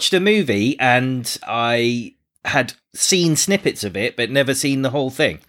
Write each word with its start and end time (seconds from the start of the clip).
watched 0.00 0.14
a 0.14 0.20
movie 0.20 0.80
and 0.80 1.36
I 1.46 2.14
had 2.46 2.72
seen 2.94 3.36
snippets 3.36 3.84
of 3.84 3.98
it, 3.98 4.16
but 4.16 4.30
never 4.30 4.54
seen 4.54 4.80
the 4.80 4.88
whole 4.88 5.10
thing. 5.10 5.40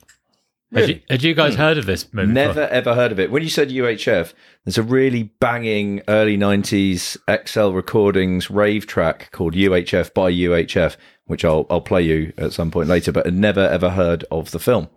Had, 0.74 0.89
you, 0.89 1.00
had 1.10 1.24
you 1.24 1.34
guys 1.34 1.55
heard 1.55 1.78
of 1.78 1.86
this 1.86 2.14
movie? 2.14 2.34
Never 2.34 2.64
ever 2.64 2.93
heard 2.93 3.14
of 3.14 3.20
it. 3.20 3.32
When 3.32 3.43
you 3.43 3.50
said 3.50 3.70
UHF, 3.70 4.34
there's 4.66 4.78
a 4.78 4.84
really 4.84 5.24
banging 5.39 6.02
early 6.10 6.38
90s 6.38 7.16
XL 7.48 7.70
recordings 7.70 8.52
rave 8.52 8.88
track 8.88 9.32
called 9.32 9.54
UHF 9.54 10.14
by 10.14 10.29
UHF, 10.29 10.97
which 11.28 11.46
I'll, 11.46 11.65
I'll 11.70 11.79
play 11.79 12.02
you 12.02 12.33
at 12.38 12.52
some 12.52 12.71
point 12.71 12.89
later, 12.89 13.14
but 13.14 13.25
had 13.25 13.36
never 13.36 13.61
ever 13.61 13.92
heard 13.92 14.25
of 14.32 14.52
the 14.52 14.60
film. 14.60 14.89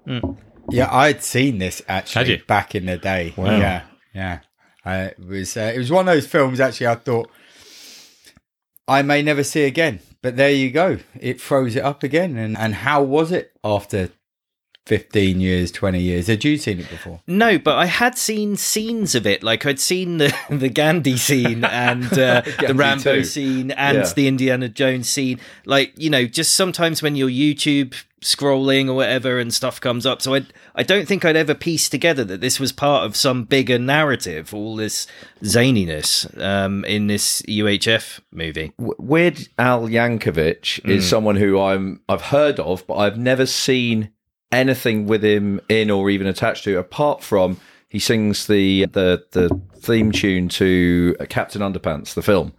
Yeah, 0.68 0.92
I'd 0.92 1.22
seen 1.22 1.58
this 1.58 1.80
actually 1.86 2.38
back 2.48 2.74
in 2.74 2.86
the 2.86 2.96
day. 2.96 3.34
Yeah, 3.36 3.82
yeah. 4.12 4.40
Uh, 4.84 5.10
it 5.16 5.24
was 5.24 5.56
uh, 5.56 5.72
it 5.72 5.78
was 5.78 5.92
one 5.92 6.08
of 6.08 6.12
those 6.12 6.26
films. 6.26 6.58
Actually, 6.58 6.88
I 6.88 6.96
thought 6.96 7.30
I 8.86 9.02
may 9.02 9.22
never 9.22 9.44
see 9.44 9.64
again, 9.64 10.00
but 10.20 10.36
there 10.36 10.50
you 10.50 10.70
go. 10.70 10.98
It 11.18 11.40
throws 11.40 11.76
it 11.76 11.84
up 11.84 12.02
again. 12.02 12.36
And 12.36 12.56
and 12.56 12.74
how 12.74 13.02
was 13.02 13.32
it 13.32 13.52
after 13.62 14.10
fifteen 14.86 15.40
years, 15.40 15.70
twenty 15.72 16.00
years? 16.00 16.26
Had 16.26 16.44
you 16.44 16.56
seen 16.56 16.80
it 16.80 16.90
before? 16.90 17.20
No, 17.26 17.58
but 17.58 17.76
I 17.76 17.86
had 17.86 18.16
seen 18.18 18.56
scenes 18.56 19.14
of 19.14 19.26
it. 19.26 19.42
Like 19.42 19.64
I'd 19.66 19.80
seen 19.80 20.18
the 20.18 20.34
the 20.50 20.68
Gandhi 20.68 21.16
scene 21.16 21.64
and 21.64 22.04
uh, 22.12 22.42
the 22.66 22.74
Rambo 22.74 23.16
too. 23.16 23.24
scene 23.24 23.70
and 23.72 23.98
Yeah. 23.98 24.12
the 24.14 24.28
Indiana 24.28 24.68
Jones 24.68 25.08
scene. 25.08 25.40
Like 25.64 25.92
you 25.96 26.10
know, 26.10 26.26
just 26.26 26.54
sometimes 26.54 27.02
when 27.02 27.16
you're 27.16 27.28
YouTube 27.30 27.94
scrolling 28.22 28.88
or 28.88 28.94
whatever 28.94 29.38
and 29.38 29.52
stuff 29.52 29.78
comes 29.78 30.06
up. 30.06 30.22
So 30.22 30.34
I 30.34 30.46
I 30.74 30.82
don't 30.82 31.06
think 31.06 31.26
I'd 31.26 31.36
ever 31.36 31.54
piece 31.54 31.90
together 31.90 32.24
that 32.24 32.40
this 32.40 32.58
was 32.58 32.72
part 32.72 33.04
of 33.04 33.16
some 33.16 33.44
bigger 33.44 33.78
narrative. 33.78 34.54
All 34.54 34.76
this 34.76 35.06
zaniness 35.42 36.26
um, 36.42 36.84
in 36.86 37.06
this 37.06 37.42
UHF 37.42 38.20
movie. 38.32 38.72
Weird 38.78 39.48
Al 39.58 39.88
Yankovic 39.88 40.84
is 40.88 41.06
someone 41.08 41.36
who 41.36 41.60
I'm 41.60 42.00
I've 42.08 42.22
heard 42.22 42.58
of, 42.60 42.86
but 42.86 42.94
I've 42.96 43.18
never 43.18 43.44
seen 43.46 44.10
anything 44.54 45.06
with 45.06 45.24
him 45.24 45.60
in 45.68 45.90
or 45.90 46.08
even 46.10 46.26
attached 46.26 46.64
to, 46.64 46.78
apart 46.78 47.22
from 47.22 47.58
he 47.88 47.98
sings 47.98 48.46
the 48.46 48.86
the 48.86 49.24
the 49.32 49.60
theme 49.76 50.12
tune 50.12 50.48
to 50.48 51.14
Captain 51.28 51.60
Underpants, 51.62 52.14
the 52.14 52.22
film, 52.22 52.52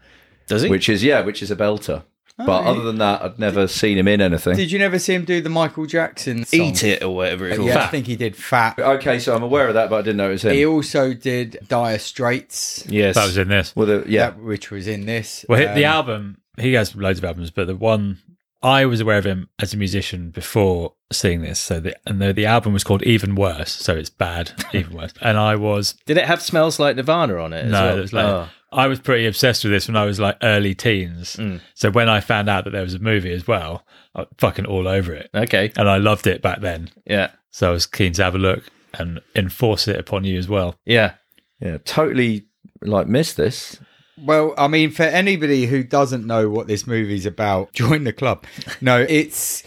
Does 0.48 0.62
he? 0.64 0.70
which 0.70 0.88
is 0.90 1.04
yeah, 1.04 1.22
which 1.22 1.42
is 1.42 1.50
a 1.52 1.56
belter. 1.56 2.04
but 2.38 2.64
yeah. 2.64 2.70
other 2.70 2.82
than 2.82 2.98
that, 2.98 3.22
I'd 3.22 3.40
never 3.40 3.66
seen 3.68 3.98
him 3.98 4.08
in 4.10 4.20
anything. 4.22 4.56
Did 4.58 4.70
you 4.72 4.78
never 4.80 5.00
see 5.00 5.14
him 5.16 5.24
do 5.26 5.40
the 5.42 5.50
Michael 5.50 5.86
Jackson 5.86 6.44
song? 6.46 6.60
Eat 6.60 6.84
it 6.84 7.02
or 7.04 7.16
whatever 7.16 7.48
it's 7.48 7.56
called. 7.58 7.70
Yeah, 7.70 7.84
I 7.84 7.88
think 7.88 8.08
he 8.08 8.16
did 8.18 8.36
Fat. 8.36 8.78
okay, 8.78 9.20
so 9.20 9.34
I'm 9.36 9.42
aware 9.44 9.68
of 9.70 9.74
that, 9.76 9.90
but 9.90 9.96
I 9.98 10.02
didn't 10.02 10.18
know 10.18 10.30
it 10.30 10.34
was 10.34 10.44
him. 10.46 10.54
He 10.54 10.66
also 10.66 11.14
did 11.14 11.60
Dire 11.70 11.98
Straits, 11.98 12.86
Yes. 12.90 13.16
That 13.16 13.26
was 13.26 13.38
in 13.38 13.48
this. 13.48 13.74
Well, 13.76 13.88
the, 13.88 14.04
yeah, 14.08 14.32
that- 14.32 14.40
which 14.44 14.70
was 14.70 14.86
in 14.88 15.06
this. 15.06 15.46
Well, 15.50 15.60
the 15.76 15.86
Um, 15.86 15.94
album, 15.96 16.38
he 16.60 16.74
has 16.74 16.94
loads 16.96 17.20
of 17.20 17.26
albums, 17.26 17.52
but 17.52 17.68
the 17.68 17.76
one 17.76 18.20
I 18.64 18.86
was 18.86 19.00
aware 19.00 19.18
of 19.18 19.26
him 19.26 19.50
as 19.60 19.74
a 19.74 19.78
musician 19.78 20.32
before 20.32 20.94
seeing 21.12 21.42
this. 21.42 21.60
So, 21.60 21.80
the, 21.80 21.96
and 22.08 22.22
the, 22.22 22.34
the 22.34 22.46
album 22.46 22.74
was 22.74 22.84
called 22.84 23.04
Even 23.04 23.36
Worse. 23.36 23.72
So 23.72 23.96
it's 23.96 24.10
bad, 24.10 24.52
even 24.74 24.96
worse. 24.96 25.14
And 25.22 25.38
I 25.38 25.56
was, 25.56 25.94
Did 26.06 26.18
it 26.18 26.26
have 26.26 26.42
"Smells 26.42 26.80
Like 26.80 26.96
Nirvana" 26.96 27.38
on 27.38 27.54
it? 27.54 27.66
as 27.66 27.72
no, 27.72 27.82
well? 27.86 27.98
it 27.98 28.02
was 28.02 28.14
like, 28.14 28.26
Oh. 28.26 28.50
I 28.72 28.88
was 28.88 29.00
pretty 29.00 29.26
obsessed 29.26 29.64
with 29.64 29.72
this 29.72 29.88
when 29.88 29.96
I 29.96 30.04
was 30.06 30.20
like 30.20 30.38
early 30.42 30.74
teens. 30.76 31.36
Mm. 31.38 31.62
So 31.76 31.92
when 31.92 32.10
I 32.10 32.20
found 32.20 32.50
out 32.50 32.66
that 32.66 32.72
there 32.72 32.82
was 32.82 32.94
a 32.96 33.00
movie 33.00 33.32
as 33.32 33.48
well, 33.48 33.86
I 34.16 34.22
was 34.22 34.28
fucking 34.38 34.66
all 34.66 34.88
over 34.88 35.14
it. 35.14 35.30
Okay. 35.34 35.72
And 35.78 35.88
I 35.88 35.98
loved 35.98 36.28
it 36.28 36.42
back 36.42 36.60
then. 36.62 36.90
Yeah. 37.06 37.32
So 37.52 37.70
I 37.70 37.72
was 37.72 37.86
keen 37.86 38.12
to 38.14 38.24
have 38.24 38.36
a 38.36 38.40
look 38.40 38.64
and 39.00 39.22
enforce 39.34 39.88
it 39.88 39.98
upon 39.98 40.26
you 40.26 40.38
as 40.38 40.50
well. 40.50 40.76
Yeah. 40.86 41.14
yeah, 41.62 41.78
totally 41.86 42.48
like 42.82 43.08
missed 43.08 43.38
this. 43.38 43.80
Well, 44.22 44.54
I 44.58 44.68
mean, 44.68 44.92
for 44.92 45.04
anybody 45.04 45.66
who 45.66 45.84
doesn't 45.84 46.26
know 46.26 46.50
what 46.50 46.68
this 46.68 46.88
movie's 46.88 47.26
about, 47.26 47.72
join 47.74 48.04
the 48.04 48.14
club. 48.14 48.46
No, 48.82 49.06
it's 49.08 49.64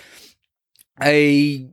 a 1.03 1.69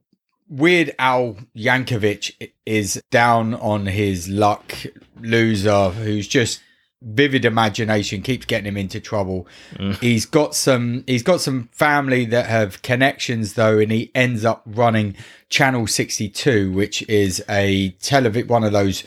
Weird 0.48 0.94
Al 1.00 1.38
Yankovic 1.56 2.52
is 2.66 3.02
down 3.10 3.54
on 3.56 3.88
his 3.88 4.28
luck 4.28 4.76
loser 5.20 5.90
who's 5.90 6.28
just 6.28 6.62
vivid 7.02 7.46
imagination 7.46 8.22
keeps 8.22 8.46
getting 8.46 8.68
him 8.68 8.78
into 8.78 9.00
trouble. 9.00 9.48
Mm. 9.76 10.00
He's 10.00 10.26
got 10.26 10.56
some 10.56 11.04
he's 11.08 11.24
got 11.24 11.42
some 11.42 11.70
family 11.72 12.26
that 12.26 12.46
have 12.48 12.82
connections 12.82 13.54
though 13.54 13.80
and 13.80 13.92
he 13.92 14.12
ends 14.14 14.46
up 14.46 14.64
running 14.66 15.16
Channel 15.50 15.88
62 15.88 16.72
which 16.72 17.08
is 17.10 17.44
a 17.50 17.92
televi- 18.02 18.48
one 18.48 18.64
of 18.64 18.72
those 18.72 19.04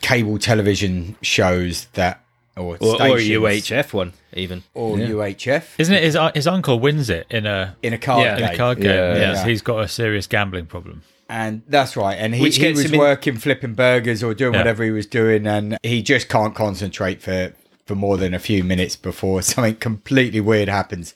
cable 0.00 0.38
television 0.38 1.16
shows 1.22 1.86
that 1.94 2.23
or 2.56 2.76
Or, 2.80 2.94
or 2.94 3.18
UHF 3.18 3.92
one, 3.92 4.12
even. 4.32 4.62
or 4.74 4.96
UHF 4.96 5.64
Isn't 5.78 5.94
it 5.94 6.02
his, 6.02 6.16
his 6.34 6.46
uncle 6.46 6.78
wins 6.80 7.10
it 7.10 7.26
in 7.30 7.46
a, 7.46 7.76
in 7.82 7.92
a 7.92 7.98
card 7.98 8.24
Yeah. 8.24 8.36
in 8.38 8.44
a 8.44 8.48
game. 8.48 8.56
card 8.56 8.78
game? 8.78 8.86
Yeah. 8.86 9.14
yes, 9.16 9.36
Yeah. 9.38 9.46
he's 9.46 9.62
got 9.62 9.78
a 9.84 9.88
serious 9.88 10.26
gambling 10.26 10.66
problem. 10.66 11.02
And 11.28 11.62
that's 11.68 11.96
right. 11.96 12.14
And 12.14 12.34
he, 12.34 12.42
Which 12.42 12.56
he 12.56 12.62
gets 12.62 12.82
was 12.82 12.92
in- 12.92 12.98
working 12.98 13.36
flipping 13.38 13.74
burgers 13.74 14.22
or 14.22 14.34
doing 14.34 14.52
Yeah. 14.52 14.60
whatever 14.60 14.84
he 14.84 14.90
was 14.90 15.06
doing, 15.06 15.46
and 15.46 15.78
he 15.82 16.02
just 16.02 16.28
can't 16.28 16.54
concentrate 16.54 17.20
for 17.22 17.52
for 17.86 17.94
more 17.94 18.16
than 18.16 18.32
a 18.34 18.38
few 18.38 18.62
minutes 18.64 18.96
before 18.96 19.42
something 19.52 19.76
completely 19.76 20.40
weird 20.40 20.68
happens, 20.68 21.14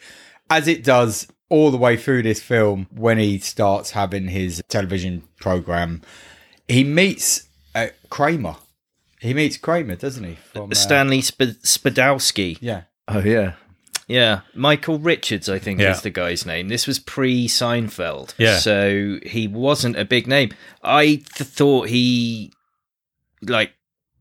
as 0.50 0.66
it 0.68 0.82
does 0.84 1.26
all 1.50 1.70
the 1.70 1.78
way 1.78 1.96
through 1.96 2.22
this 2.22 2.42
film 2.42 2.86
when 2.94 3.16
he 3.18 3.38
starts 3.38 3.92
having 3.92 4.28
his 4.28 4.62
television 4.68 5.22
program. 5.40 6.02
He 6.68 6.84
meets 6.84 7.44
uh, 7.74 7.86
Kramer. 8.10 8.56
He 9.20 9.34
meets 9.34 9.56
Kramer, 9.56 9.96
doesn't 9.96 10.24
he? 10.24 10.36
From, 10.52 10.70
uh, 10.70 10.74
Stanley 10.74 11.20
Sp- 11.22 11.58
Spadowski. 11.64 12.58
Yeah. 12.60 12.82
Oh 13.08 13.20
yeah, 13.20 13.52
Yeah. 14.06 14.40
Michael 14.54 14.98
Richards, 14.98 15.48
I 15.48 15.58
think, 15.58 15.80
Yeah. 15.80 15.92
is 15.92 16.02
the 16.02 16.10
guy's 16.10 16.44
name. 16.46 16.68
This 16.68 16.86
was 16.86 16.98
pre 16.98 17.46
Seinfeld. 17.48 18.34
Yeah. 18.38 18.58
So 18.58 19.18
he 19.24 19.48
wasn't 19.48 19.96
a 19.98 20.04
big 20.04 20.26
name. 20.26 20.50
I 20.82 21.04
th- 21.06 21.22
thought 21.48 21.88
he, 21.88 22.52
like, 23.42 23.72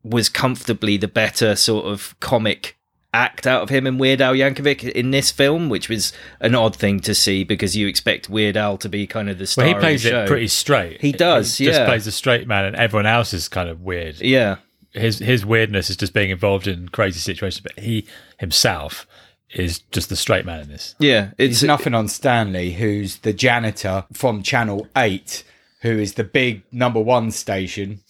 was 0.02 0.28
comfortably 0.28 0.96
the 0.96 1.08
better 1.08 1.54
sort 1.56 1.86
of 1.86 2.18
comic 2.20 2.76
act 3.14 3.46
out 3.46 3.62
of 3.62 3.68
him 3.70 3.86
and 3.86 3.98
Weird 3.98 4.20
Al 4.20 4.34
Yankovic 4.34 4.88
in 4.90 5.10
this 5.10 5.30
film, 5.30 5.68
which 5.68 5.88
was 5.88 6.12
an 6.40 6.54
odd 6.54 6.76
thing 6.76 7.00
to 7.00 7.14
see 7.14 7.42
because 7.42 7.74
you 7.76 7.88
expect 7.88 8.28
Weird 8.30 8.56
Al 8.56 8.76
to 8.78 8.88
be 8.88 9.06
kind 9.06 9.28
of 9.30 9.38
the 9.38 9.46
star 9.46 9.64
Well, 9.64 9.72
he 9.72 9.76
of 9.76 9.80
plays 9.80 10.02
the 10.02 10.10
show. 10.10 10.22
it 10.24 10.28
pretty 10.28 10.48
straight. 10.48 11.00
He 11.00 11.12
does, 11.12 11.56
He 11.58 11.64
just 11.66 11.84
plays 11.84 12.04
the 12.04 12.12
straight 12.12 12.46
man, 12.46 12.64
and 12.66 12.76
everyone 12.76 13.06
else 13.06 13.32
is 13.34 13.48
kind 13.48 13.68
of 13.68 13.80
weird. 13.82 14.20
Yeah. 14.20 14.56
His 14.92 15.18
his 15.18 15.44
weirdness 15.44 15.90
is 15.90 15.96
just 15.96 16.14
being 16.14 16.30
involved 16.30 16.66
in 16.66 16.88
crazy 16.88 17.20
situations, 17.20 17.60
but 17.60 17.78
he 17.78 18.06
himself 18.38 19.06
is 19.50 19.80
just 19.90 20.08
the 20.08 20.16
straight 20.16 20.44
man 20.44 20.60
in 20.60 20.68
this. 20.68 20.94
Yeah. 20.98 21.30
It's 21.38 21.56
It's 21.56 21.62
nothing 21.62 21.94
on 21.94 22.08
Stanley, 22.08 22.72
who's 22.72 23.18
the 23.18 23.32
janitor 23.32 24.04
from 24.12 24.42
Channel 24.42 24.86
8, 24.96 25.44
who 25.82 25.98
is 25.98 26.14
the 26.14 26.24
big 26.24 26.62
number 26.72 27.00
one 27.00 27.30
station. 27.30 28.00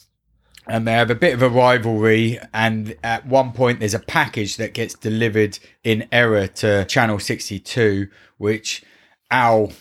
And 0.66 0.86
they 0.86 0.92
have 0.92 1.10
a 1.10 1.14
bit 1.14 1.32
of 1.34 1.42
a 1.42 1.48
rivalry. 1.48 2.38
And 2.52 2.96
at 3.02 3.26
one 3.26 3.52
point, 3.52 3.80
there's 3.80 3.94
a 3.94 4.00
package 4.00 4.56
that 4.56 4.74
gets 4.74 4.94
delivered 4.94 5.58
in 5.82 6.06
error 6.12 6.46
to 6.46 6.84
Channel 6.84 7.18
62, 7.20 8.08
which 8.36 8.84
Al, 9.30 9.72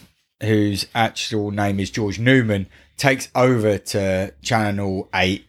whose 0.42 0.88
actual 0.96 1.52
name 1.52 1.80
is 1.80 1.92
George 1.92 2.20
Newman, 2.20 2.68
takes 2.96 3.30
over 3.36 3.78
to 3.78 4.34
Channel 4.42 5.10
8 5.14 5.46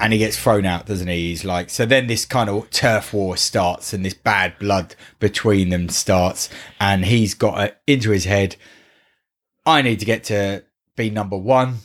and 0.00 0.12
he 0.12 0.18
gets 0.18 0.38
thrown 0.38 0.64
out, 0.64 0.86
doesn't 0.86 1.08
he? 1.08 1.28
He's 1.28 1.44
like, 1.44 1.70
so 1.70 1.84
then 1.84 2.06
this 2.06 2.24
kind 2.24 2.48
of 2.48 2.70
turf 2.70 3.12
war 3.12 3.36
starts 3.36 3.92
and 3.92 4.04
this 4.04 4.14
bad 4.14 4.58
blood 4.58 4.94
between 5.18 5.70
them 5.70 5.88
starts. 5.88 6.48
And 6.78 7.04
he's 7.04 7.34
got 7.34 7.60
it 7.60 7.78
into 7.86 8.10
his 8.10 8.24
head, 8.24 8.56
I 9.66 9.82
need 9.82 9.98
to 10.00 10.06
get 10.06 10.24
to 10.24 10.64
be 10.96 11.10
number 11.10 11.36
one. 11.36 11.78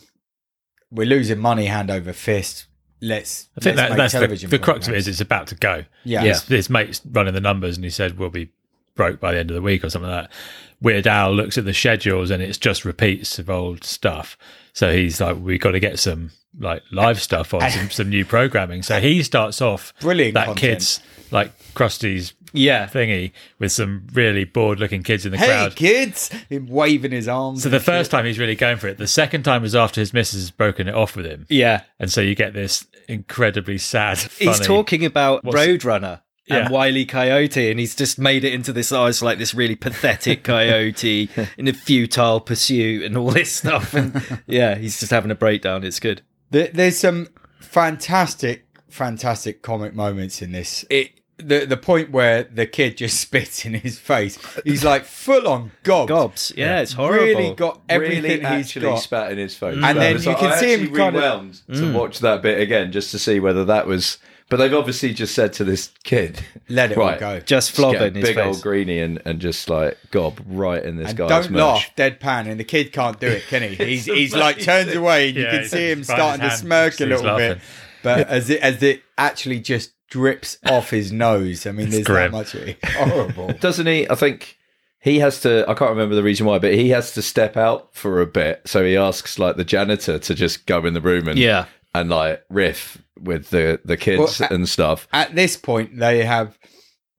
We're 0.90 1.06
losing 1.06 1.38
money 1.38 1.66
hand 1.66 1.90
over 1.90 2.12
fist. 2.12 2.66
Let's, 3.00 3.48
I 3.58 3.60
think 3.60 3.76
let's 3.76 3.88
that, 3.88 3.90
make 3.90 3.98
that's 3.98 4.12
the, 4.12 4.18
television 4.20 4.50
the 4.50 4.58
crux 4.58 4.88
of 4.88 4.94
it 4.94 4.98
is 4.98 5.08
it's 5.08 5.20
about 5.20 5.48
to 5.48 5.56
go. 5.56 5.84
Yeah. 6.04 6.22
His, 6.22 6.42
his 6.44 6.70
mate's 6.70 7.02
running 7.04 7.34
the 7.34 7.40
numbers, 7.40 7.76
and 7.76 7.84
he 7.84 7.90
said 7.90 8.18
we'll 8.18 8.30
be 8.30 8.50
broke 8.94 9.20
by 9.20 9.32
the 9.32 9.38
end 9.38 9.50
of 9.50 9.54
the 9.54 9.62
week 9.62 9.84
or 9.84 9.90
something 9.90 10.10
like 10.10 10.30
that. 10.30 10.32
Weird 10.80 11.06
Al 11.06 11.34
looks 11.34 11.58
at 11.58 11.64
the 11.64 11.74
schedules, 11.74 12.30
and 12.30 12.42
it's 12.42 12.56
just 12.56 12.84
repeats 12.84 13.38
of 13.38 13.50
old 13.50 13.84
stuff. 13.84 14.38
So 14.74 14.92
he's 14.92 15.20
like, 15.20 15.38
we've 15.40 15.60
got 15.60 15.70
to 15.70 15.80
get 15.80 15.98
some 15.98 16.30
like 16.58 16.82
live 16.92 17.20
stuff 17.20 17.54
on 17.54 17.68
some, 17.70 17.90
some 17.90 18.10
new 18.10 18.24
programming. 18.24 18.82
So 18.82 19.00
he 19.00 19.22
starts 19.22 19.62
off 19.62 19.92
Brilliant 20.00 20.34
that 20.34 20.46
content. 20.46 20.60
kids 20.60 21.00
like 21.30 21.52
Krusty's 21.74 22.34
yeah. 22.52 22.86
thingy 22.86 23.32
with 23.58 23.72
some 23.72 24.06
really 24.12 24.44
bored 24.44 24.78
looking 24.78 25.02
kids 25.02 25.26
in 25.26 25.32
the 25.32 25.38
Hey, 25.38 25.46
crowd. 25.46 25.74
kids! 25.76 26.28
Him 26.48 26.66
waving 26.66 27.10
his 27.12 27.26
arms. 27.28 27.62
So 27.62 27.68
the 27.68 27.80
first 27.80 28.08
shit. 28.08 28.10
time 28.12 28.24
he's 28.26 28.38
really 28.38 28.54
going 28.54 28.76
for 28.76 28.88
it. 28.88 28.98
The 28.98 29.06
second 29.08 29.42
time 29.44 29.62
was 29.62 29.74
after 29.74 30.00
his 30.00 30.12
missus 30.12 30.40
has 30.42 30.50
broken 30.50 30.86
it 30.88 30.94
off 30.94 31.16
with 31.16 31.26
him. 31.26 31.46
Yeah. 31.48 31.82
And 31.98 32.10
so 32.10 32.20
you 32.20 32.34
get 32.34 32.52
this 32.52 32.86
incredibly 33.08 33.78
sad. 33.78 34.18
He's 34.18 34.60
talking 34.60 35.04
about 35.04 35.44
Roadrunner 35.44 36.20
Yeah. 36.46 36.56
and 36.58 36.70
Wiley 36.70 37.06
Coyote, 37.06 37.70
and 37.70 37.80
he's 37.80 37.94
just 37.94 38.18
made 38.18 38.44
it 38.44 38.52
into 38.52 38.72
this. 38.72 38.92
Oh, 38.92 39.06
it's 39.06 39.22
like 39.22 39.38
this 39.38 39.54
really 39.54 39.76
pathetic 39.76 40.42
coyote 40.44 41.30
in 41.56 41.68
a 41.68 41.72
futile 41.72 42.40
pursuit 42.40 43.02
and 43.02 43.16
all 43.16 43.30
this 43.30 43.50
stuff. 43.50 43.94
And 43.94 44.22
yeah, 44.46 44.74
he's 44.74 45.00
just 45.00 45.10
having 45.10 45.30
a 45.30 45.34
breakdown. 45.34 45.84
It's 45.84 46.00
good. 46.00 46.20
There's 46.50 46.98
some 46.98 47.28
fantastic, 47.60 48.66
fantastic 48.88 49.62
comic 49.62 49.94
moments 49.94 50.42
in 50.42 50.52
this. 50.52 50.84
It 50.90 51.12
the 51.38 51.64
the 51.64 51.76
point 51.76 52.10
where 52.10 52.44
the 52.44 52.66
kid 52.66 52.96
just 52.96 53.20
spits 53.22 53.64
in 53.64 53.74
his 53.74 53.98
face. 53.98 54.38
He's 54.64 54.84
like 54.84 55.04
full 55.04 55.48
on 55.48 55.72
gobs. 55.82 56.08
Gobs. 56.08 56.52
Yeah, 56.56 56.80
it's 56.80 56.92
horrible. 56.92 57.24
Really 57.24 57.54
got 57.54 57.80
everything 57.88 58.22
really 58.22 58.36
he's 58.36 58.66
actually 58.66 58.82
got. 58.82 58.96
spat 58.96 59.32
in 59.32 59.38
his 59.38 59.56
face. 59.56 59.78
And 59.82 59.98
then 59.98 60.14
was 60.14 60.24
you 60.24 60.32
like- 60.32 60.40
can 60.40 60.52
I 60.52 60.56
see 60.56 60.74
him 60.74 60.80
actually 60.82 60.96
kind 60.98 61.16
of- 61.16 61.22
rewound 61.22 61.54
to 61.68 61.72
mm. 61.72 61.94
watch 61.94 62.18
that 62.20 62.42
bit 62.42 62.60
again 62.60 62.92
just 62.92 63.10
to 63.12 63.18
see 63.18 63.40
whether 63.40 63.64
that 63.64 63.86
was. 63.86 64.18
But 64.50 64.58
they've 64.58 64.74
obviously 64.74 65.14
just 65.14 65.34
said 65.34 65.52
to 65.54 65.64
this 65.64 65.90
kid, 66.04 66.44
Let 66.68 66.92
it 66.92 66.98
all 66.98 67.06
right, 67.06 67.18
go. 67.18 67.40
Just 67.40 67.70
get 67.70 67.78
a 67.78 67.80
flobbing 67.80 68.14
his 68.14 68.24
big 68.24 68.34
face. 68.36 68.44
old 68.56 68.62
greenie 68.62 69.00
and, 69.00 69.20
and 69.24 69.40
just 69.40 69.68
like 69.70 69.96
gob 70.10 70.38
right 70.46 70.84
in 70.84 70.96
this 70.96 71.08
And 71.10 71.18
guy's 71.18 71.28
don't 71.46 71.52
mush. 71.52 71.60
laugh, 71.60 71.96
deadpan, 71.96 72.48
and 72.50 72.60
the 72.60 72.64
kid 72.64 72.92
can't 72.92 73.18
do 73.18 73.26
it, 73.26 73.42
can 73.48 73.62
he? 73.62 73.74
He's 73.84 74.04
he's 74.04 74.34
like 74.34 74.60
turns 74.60 74.94
away, 74.94 75.28
and 75.30 75.38
you 75.38 75.44
can 75.46 75.64
see 75.64 75.90
him 75.90 76.04
starting 76.04 76.40
to 76.40 76.50
his 76.50 76.60
hand, 76.60 76.60
smirk 76.60 77.00
a 77.00 77.06
he's 77.06 77.22
little 77.22 77.36
bit. 77.36 77.58
But 78.02 78.28
as 78.28 78.50
it 78.50 78.60
as 78.60 78.82
it 78.82 79.02
actually 79.16 79.60
just 79.60 79.92
drips 80.10 80.58
off 80.66 80.90
his 80.90 81.10
nose, 81.10 81.66
I 81.66 81.72
mean, 81.72 81.88
there's 81.90 82.04
grim. 82.04 82.30
that 82.30 82.36
much 82.36 82.54
it. 82.54 82.78
Horrible. 82.84 83.54
Doesn't 83.54 83.86
he? 83.86 84.08
I 84.10 84.14
think 84.14 84.58
he 85.00 85.20
has 85.20 85.40
to. 85.40 85.62
I 85.68 85.72
can't 85.74 85.90
remember 85.90 86.14
the 86.14 86.22
reason 86.22 86.46
why, 86.46 86.58
but 86.58 86.74
he 86.74 86.90
has 86.90 87.12
to 87.14 87.22
step 87.22 87.56
out 87.56 87.94
for 87.94 88.20
a 88.20 88.26
bit. 88.26 88.60
So 88.66 88.84
he 88.84 88.94
asks 88.96 89.38
like 89.38 89.56
the 89.56 89.64
janitor 89.64 90.18
to 90.18 90.34
just 90.34 90.66
go 90.66 90.84
in 90.84 90.92
the 90.92 91.00
room 91.00 91.28
and 91.28 91.38
Yeah. 91.38 91.64
And 91.94 92.10
like 92.10 92.42
riff 92.50 92.98
with 93.20 93.50
the 93.50 93.80
the 93.84 93.96
kids 93.96 94.40
Well, 94.40 94.48
uh, 94.50 94.54
and 94.54 94.68
stuff. 94.68 95.08
At 95.12 95.34
this 95.34 95.56
point, 95.56 95.98
they 95.98 96.24
have 96.24 96.58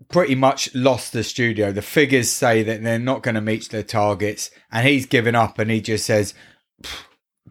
pretty 0.09 0.35
much 0.35 0.73
lost 0.75 1.13
the 1.13 1.23
studio. 1.23 1.71
The 1.71 1.81
figures 1.81 2.29
say 2.29 2.61
that 2.63 2.83
they're 2.83 2.99
not 2.99 3.23
going 3.23 3.35
to 3.35 3.41
meet 3.41 3.69
their 3.69 3.83
targets, 3.83 4.51
and 4.71 4.87
he's 4.87 5.05
given 5.05 5.35
up. 5.35 5.57
And 5.57 5.71
he 5.71 5.81
just 5.81 6.05
says 6.05 6.33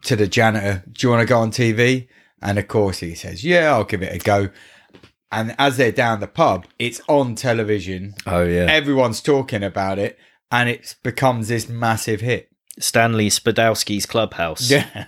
to 0.02 0.16
the 0.16 0.26
janitor, 0.28 0.84
"Do 0.90 1.06
you 1.06 1.10
want 1.10 1.22
to 1.22 1.26
go 1.26 1.40
on 1.40 1.50
TV?" 1.50 2.08
And 2.42 2.58
of 2.58 2.68
course, 2.68 3.00
he 3.00 3.14
says, 3.14 3.44
"Yeah, 3.44 3.72
I'll 3.72 3.84
give 3.84 4.02
it 4.02 4.14
a 4.14 4.18
go." 4.18 4.50
And 5.32 5.56
as 5.58 5.78
they're 5.78 5.90
down 5.90 6.20
the 6.20 6.28
pub, 6.28 6.66
it's 6.78 7.00
on 7.08 7.34
television. 7.34 8.14
Oh 8.26 8.44
yeah, 8.44 8.66
Everyone's 8.70 9.20
talking 9.20 9.64
about 9.64 9.98
it, 9.98 10.18
and 10.52 10.68
it 10.68 10.94
becomes 11.02 11.48
this 11.48 11.68
massive 11.68 12.20
hit. 12.20 12.50
Stanley 12.78 13.30
Spadowski's 13.30 14.06
clubhouse. 14.06 14.70
Yeah, 14.70 15.06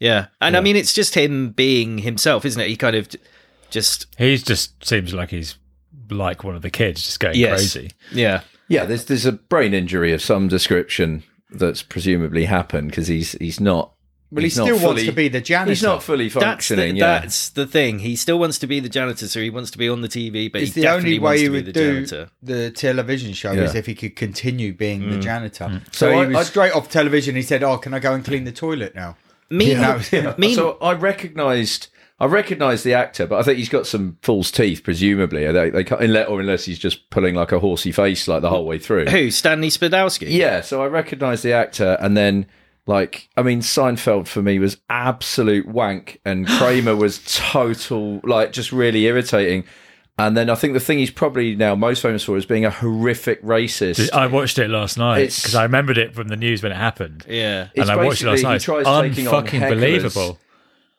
Yeah. 0.00 0.26
And 0.40 0.56
I 0.56 0.60
mean, 0.60 0.76
it's 0.76 0.92
just 0.92 1.14
him 1.14 1.50
being 1.50 1.98
himself, 1.98 2.44
isn't 2.44 2.60
it? 2.60 2.68
He 2.68 2.76
kind 2.76 2.96
of 2.96 3.08
just, 3.70 4.06
He 4.16 4.36
just 4.36 4.84
seems 4.84 5.12
like 5.12 5.30
he's 5.30 5.56
like 6.10 6.44
one 6.44 6.54
of 6.56 6.62
the 6.62 6.70
kids, 6.70 7.02
just 7.02 7.20
going 7.20 7.36
Yes. 7.36 7.72
crazy. 7.72 7.90
yeah. 8.12 8.42
yeah. 8.68 8.84
There's 8.84 9.04
there's 9.06 9.26
a 9.26 9.32
brain 9.32 9.74
injury 9.74 10.12
of 10.12 10.22
some 10.22 10.48
description 10.48 11.22
that's 11.50 11.82
presumably 11.82 12.44
happened 12.44 12.90
because 12.90 13.08
he's 13.08 13.32
he's 13.32 13.58
not. 13.60 13.92
well, 14.30 14.40
he 14.42 14.46
he's 14.46 14.56
not 14.58 14.66
still 14.68 14.86
wants 14.86 15.04
to 15.04 15.12
be 15.12 15.28
the 15.28 15.40
janitor. 15.40 15.70
He's 15.70 15.82
not 15.82 16.02
fully 16.02 16.26
That's 16.28 16.34
the, 16.34 16.40
functioning. 16.40 16.96
yeah, 16.96 17.20
that's 17.20 17.48
the 17.50 17.66
thing. 17.66 17.98
He 18.00 18.16
still 18.16 18.38
wants 18.38 18.58
to 18.60 18.66
be 18.66 18.80
the 18.80 18.88
janitor, 18.88 19.26
so 19.28 19.40
he 19.40 19.50
wants 19.50 19.70
to 19.72 19.78
be 19.78 19.88
on 19.88 20.00
the 20.02 20.08
TV, 20.08 20.50
but 20.52 20.62
It's 20.62 20.74
he 20.74 20.80
the 20.80 20.86
definitely 20.86 21.10
only 21.16 21.18
way 21.18 21.24
wants 21.24 21.40
he 21.42 21.48
would 21.48 21.66
the 21.66 21.72
do 21.72 21.94
janitor. 22.06 22.30
the 22.42 22.70
television 22.70 23.32
show 23.32 23.52
Yeah. 23.52 23.62
is 23.64 23.74
if 23.74 23.86
he 23.86 23.94
could 23.94 24.14
continue 24.16 24.72
being 24.72 25.10
the 25.10 25.16
mm. 25.16 25.22
janitor. 25.22 25.64
Mm. 25.64 25.84
So, 25.94 26.06
So 26.06 26.10
he 26.12 26.16
I- 26.18 26.26
was 26.26 26.36
I- 26.36 26.42
straight 26.44 26.72
off 26.72 26.88
television. 26.90 27.34
He 27.36 27.42
said, 27.42 27.62
"Oh, 27.62 27.78
can 27.78 27.92
I 27.94 27.98
go 27.98 28.12
and 28.14 28.24
clean 28.24 28.44
the 28.44 28.52
toilet 28.52 28.94
now?" 28.94 29.16
Me, 29.50 29.72
Yeah. 29.72 30.02
Yeah. 30.12 30.34
me, 30.38 30.54
so 30.54 30.78
I 30.80 30.92
recognised. 30.92 31.88
I 32.20 32.24
recognised 32.26 32.84
the 32.84 32.94
actor, 32.94 33.28
but 33.28 33.38
I 33.38 33.42
think 33.44 33.58
he's 33.58 33.68
got 33.68 33.86
some 33.86 34.18
false 34.22 34.50
teeth, 34.50 34.82
presumably. 34.82 35.50
They, 35.52 35.70
they 35.70 35.84
can't, 35.84 36.00
unless, 36.00 36.26
or 36.28 36.40
unless 36.40 36.64
he's 36.64 36.78
just 36.80 37.10
pulling 37.10 37.36
like 37.36 37.52
a 37.52 37.60
horsey 37.60 37.92
face 37.92 38.26
like 38.26 38.42
the 38.42 38.50
whole 38.50 38.66
way 38.66 38.78
through. 38.80 39.04
who? 39.04 39.30
Stanley 39.30 39.68
Spadowski? 39.68 40.26
Yeah, 40.28 40.60
so 40.62 40.82
I 40.82 40.86
recognised 40.86 41.44
the 41.44 41.52
actor, 41.52 41.96
and 42.00 42.16
then 42.16 42.46
like 42.86 43.28
I 43.36 43.42
mean, 43.42 43.60
Seinfeld 43.60 44.26
for 44.26 44.42
me 44.42 44.58
was 44.58 44.78
absolute 44.90 45.66
wank, 45.68 46.20
and 46.24 46.48
Kramer 46.48 46.96
was 46.96 47.20
total 47.24 48.20
like 48.24 48.50
just 48.52 48.72
really 48.72 49.04
irritating. 49.04 49.64
And 50.20 50.36
then 50.36 50.50
I 50.50 50.56
think 50.56 50.74
the 50.74 50.80
thing 50.80 50.98
he's 50.98 51.12
probably 51.12 51.54
now 51.54 51.76
most 51.76 52.02
famous 52.02 52.24
for 52.24 52.36
is 52.36 52.44
being 52.44 52.64
a 52.64 52.70
horrific 52.70 53.40
racist. 53.42 54.12
I 54.12 54.26
watched 54.26 54.58
it 54.58 54.68
last 54.68 54.98
night 54.98 55.26
because 55.36 55.54
I 55.54 55.62
remembered 55.62 55.96
it 55.96 56.12
from 56.14 56.26
the 56.28 56.36
news 56.36 56.60
when 56.62 56.72
it 56.72 56.76
happened. 56.76 57.24
Yeah. 57.28 57.68
It's 57.74 57.88
and 57.88 57.90
I 57.90 58.04
watched 58.04 58.22
it 58.22 58.26
last 58.26 58.42
basically- 58.42 58.48
he 58.48 58.54
night. 58.54 58.60
tries 58.84 59.14
taking 59.14 59.28
on 59.28 59.44
Unfucking 59.46 59.60
hecklers. 59.60 59.68
believable. 59.70 60.38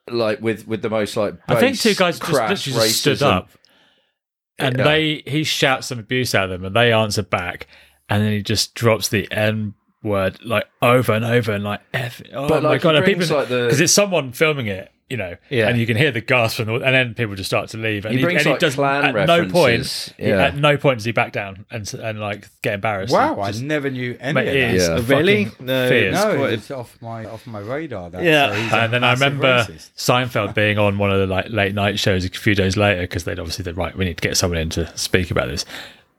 like 0.10 0.42
with 0.42 0.68
with 0.68 0.81
the 0.81 0.89
most 0.89 1.16
like 1.18 1.36
I 1.48 1.56
think 1.60 1.77
two 1.80 1.94
guys 1.95 2.18
just 2.18 2.31
literally 2.31 2.88
just 2.88 3.01
stood 3.01 3.18
racism. 3.18 3.31
up, 3.31 3.50
and 4.57 4.77
Yeah. 4.77 4.83
they 4.83 5.24
he 5.27 5.44
shouts 5.44 5.88
some 5.88 6.00
abuse 6.00 6.33
at 6.33 6.48
them, 6.48 6.63
and 6.66 6.75
they 6.75 6.92
answer 6.94 7.21
back, 7.21 7.68
and 8.10 8.24
then 8.24 8.31
he 8.31 8.42
just 8.42 8.74
drops 8.74 9.10
the 9.10 9.27
N 9.31 9.74
word 10.01 10.39
like 10.44 10.66
over 10.81 11.12
and 11.13 11.25
over, 11.25 11.51
and 11.51 11.63
like 11.63 11.81
F. 11.94 12.21
Oh 12.33 12.48
But, 12.48 12.63
my 12.63 12.69
like, 12.69 12.81
god! 12.81 12.92
he 12.94 12.98
And 12.98 13.06
people 13.06 13.18
brings, 13.19 13.31
like, 13.31 13.50
the- 13.50 13.66
because 13.66 13.81
it's 13.81 13.94
someone 13.94 14.31
filming 14.31 14.66
it, 14.68 14.89
you 15.09 15.17
know, 15.17 15.35
Yeah. 15.50 15.67
and 15.67 15.79
you 15.79 15.85
can 15.88 15.97
hear 15.97 16.11
the 16.11 16.21
gasp 16.21 16.57
from 16.57 16.65
the, 16.67 16.73
and 16.75 16.94
then 16.95 17.13
people 17.15 17.35
just 17.35 17.50
start 17.50 17.69
to 17.69 17.77
leave, 17.77 18.06
and 18.06 18.15
He 18.15 18.21
brings, 18.23 18.41
and 18.44 18.51
like, 18.51 18.59
does 18.59 18.75
Klan 18.75 19.06
at 19.17 19.27
no 19.27 19.41
point, 19.44 19.53
references. 19.79 20.13
he- 20.17 20.27
Yeah. 20.27 20.45
at 20.45 20.56
no 20.56 20.77
point 20.77 21.00
does 21.00 21.06
he 21.06 21.11
back 21.11 21.31
down 21.31 21.65
and 21.71 21.91
and 21.95 22.19
like 22.19 22.47
get 22.61 22.75
embarrassed. 22.75 23.11
Wow, 23.13 23.35
He 23.35 23.41
I 23.41 23.51
never 23.63 23.89
knew 23.89 24.15
any 24.19 24.33
Mate, 24.33 24.47
of 24.47 24.53
it 24.56 24.59
that. 24.59 24.75
is 24.75 24.88
Yeah. 25.09 25.15
Really? 25.17 25.45
No, 25.59 25.89
fierce. 25.89 26.15
No, 26.15 26.44
it's 26.45 26.69
off 26.71 26.95
my 27.01 27.25
off 27.25 27.47
my 27.47 27.59
radar. 27.59 28.09
That, 28.11 28.23
Yeah. 28.23 28.69
so 28.69 28.77
And 28.77 28.94
then 28.94 29.03
I 29.03 29.13
remember 29.13 29.65
racist. 29.67 29.89
Seinfeld 29.97 30.53
being 30.61 30.77
on 30.77 30.97
one 30.97 31.11
of 31.11 31.19
the 31.19 31.27
like 31.27 31.50
late 31.50 31.73
night 31.73 31.97
shows 32.00 32.23
a 32.25 32.29
few 32.29 32.53
days 32.56 32.77
later 32.77 33.01
because 33.01 33.23
they'd 33.23 33.39
obviously 33.39 33.65
said, 33.65 33.77
right, 33.77 33.95
we 33.97 34.06
need 34.06 34.17
to 34.17 34.27
get 34.27 34.38
someone 34.38 34.59
in 34.59 34.69
to 34.71 34.95
speak 34.95 35.31
about 35.31 35.47
this. 35.47 35.65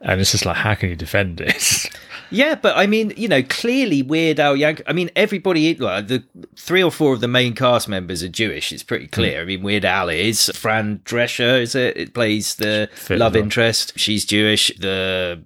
And 0.03 0.21
it's 0.21 0.33
just 0.33 0.47
like, 0.47 0.57
how 0.57 0.75
can 0.75 0.89
you 0.89 0.97
defend 0.97 1.37
this? 1.37 1.89
Yeah, 2.31 2.55
but 2.55 2.77
I 2.77 2.87
mean, 2.87 3.13
you 3.17 3.29
know, 3.29 3.43
clearly 3.43 4.03
Weird 4.03 4.41
Al 4.41 4.57
Yankovic. 4.57 4.83
I 4.87 4.93
mean, 4.93 5.11
everybody, 5.17 5.75
like, 5.75 6.09
the 6.09 6.25
three 6.57 6.83
or 6.83 6.91
four 6.91 7.13
of 7.13 7.21
the 7.21 7.29
main 7.29 7.55
cast 7.55 7.89
members 7.89 8.23
are 8.23 8.29
Jewish. 8.29 8.73
It's 8.73 8.83
pretty 8.83 9.07
hmm. 9.07 9.11
clear. 9.11 9.43
I 9.43 9.45
mean, 9.45 9.63
Weird 9.63 9.85
Al 9.85 10.09
is. 10.09 10.51
Fran 10.55 11.01
Drescher 11.01 11.61
is 11.61 11.75
it? 11.75 11.97
It 11.97 12.15
plays 12.15 12.55
the 12.57 12.89
Fit 12.93 13.19
love 13.19 13.35
well. 13.35 13.43
interest. 13.43 13.99
She's 13.99 14.25
Jewish. 14.25 14.71
The 14.79 15.45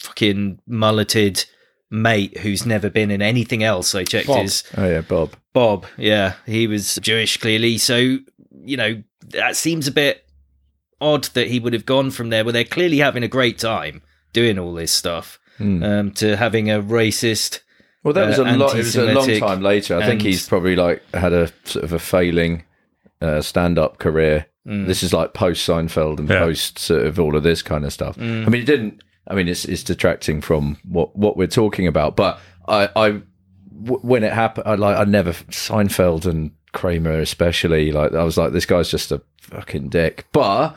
fucking 0.00 0.60
mulleted 0.66 1.44
mate 1.90 2.38
who's 2.38 2.66
never 2.66 2.90
been 2.90 3.10
in 3.10 3.22
anything 3.22 3.62
else. 3.62 3.94
I 3.94 4.04
checked 4.04 4.26
Bob. 4.26 4.42
his 4.42 4.64
Oh 4.76 4.88
yeah, 4.88 5.00
Bob. 5.00 5.36
Bob. 5.52 5.86
Yeah, 5.96 6.34
he 6.46 6.66
was 6.66 6.96
Jewish 6.96 7.36
clearly. 7.36 7.78
So 7.78 8.18
you 8.64 8.76
know 8.76 9.02
that 9.28 9.56
seems 9.56 9.86
a 9.86 9.92
bit 9.92 10.26
odd 11.00 11.24
that 11.34 11.48
he 11.48 11.60
would 11.60 11.72
have 11.72 11.86
gone 11.86 12.10
from 12.10 12.30
there, 12.30 12.44
where 12.44 12.52
they're 12.52 12.64
clearly 12.64 12.98
having 12.98 13.22
a 13.22 13.28
great 13.28 13.58
time 13.58 14.02
doing 14.32 14.58
all 14.58 14.74
this 14.74 14.92
stuff, 14.92 15.38
um, 15.60 16.10
to 16.12 16.36
having 16.36 16.70
a 16.70 16.80
racist. 16.82 17.60
Well, 18.02 18.14
that 18.14 18.26
was 18.26 18.38
uh, 18.38 18.44
a 18.44 18.56
lot. 18.56 18.74
It 18.74 18.78
was 18.78 18.96
a 18.96 19.12
long 19.12 19.38
time 19.38 19.62
later. 19.62 19.96
I 19.96 20.06
think 20.06 20.22
he's 20.22 20.46
probably 20.48 20.76
like 20.76 21.02
had 21.14 21.32
a 21.32 21.50
sort 21.64 21.84
of 21.84 21.92
a 21.92 21.98
failing 21.98 22.64
uh, 23.20 23.40
stand-up 23.40 23.98
career. 23.98 24.46
Mm. 24.66 24.86
This 24.86 25.02
is 25.02 25.12
like 25.12 25.34
post 25.34 25.66
Seinfeld 25.68 26.18
and 26.18 26.28
Yeah. 26.28 26.40
post 26.40 26.78
sort 26.78 27.06
of 27.06 27.18
all 27.20 27.36
of 27.36 27.42
this 27.42 27.62
kind 27.62 27.84
of 27.84 27.92
stuff. 27.92 28.16
Mm. 28.16 28.46
I 28.46 28.50
mean, 28.50 28.62
it 28.62 28.66
didn't. 28.66 29.02
I 29.26 29.34
mean, 29.34 29.48
it's 29.48 29.64
it's 29.64 29.82
detracting 29.82 30.40
from 30.42 30.76
what 30.84 31.16
what 31.16 31.36
we're 31.36 31.46
talking 31.46 31.86
about. 31.86 32.14
But 32.16 32.38
I, 32.68 32.88
I 32.96 33.08
w- 33.82 34.00
when 34.02 34.22
it 34.24 34.32
happened, 34.32 34.66
I 34.66 34.74
like 34.74 34.98
I 34.98 35.04
never 35.04 35.32
Seinfeld 35.32 36.26
and 36.26 36.50
Kramer 36.72 37.20
especially. 37.20 37.90
Like 37.92 38.12
I 38.12 38.22
was 38.24 38.36
like, 38.36 38.52
this 38.52 38.66
guy's 38.66 38.90
just 38.90 39.12
a 39.12 39.22
fucking 39.40 39.88
dick. 39.88 40.26
But 40.32 40.76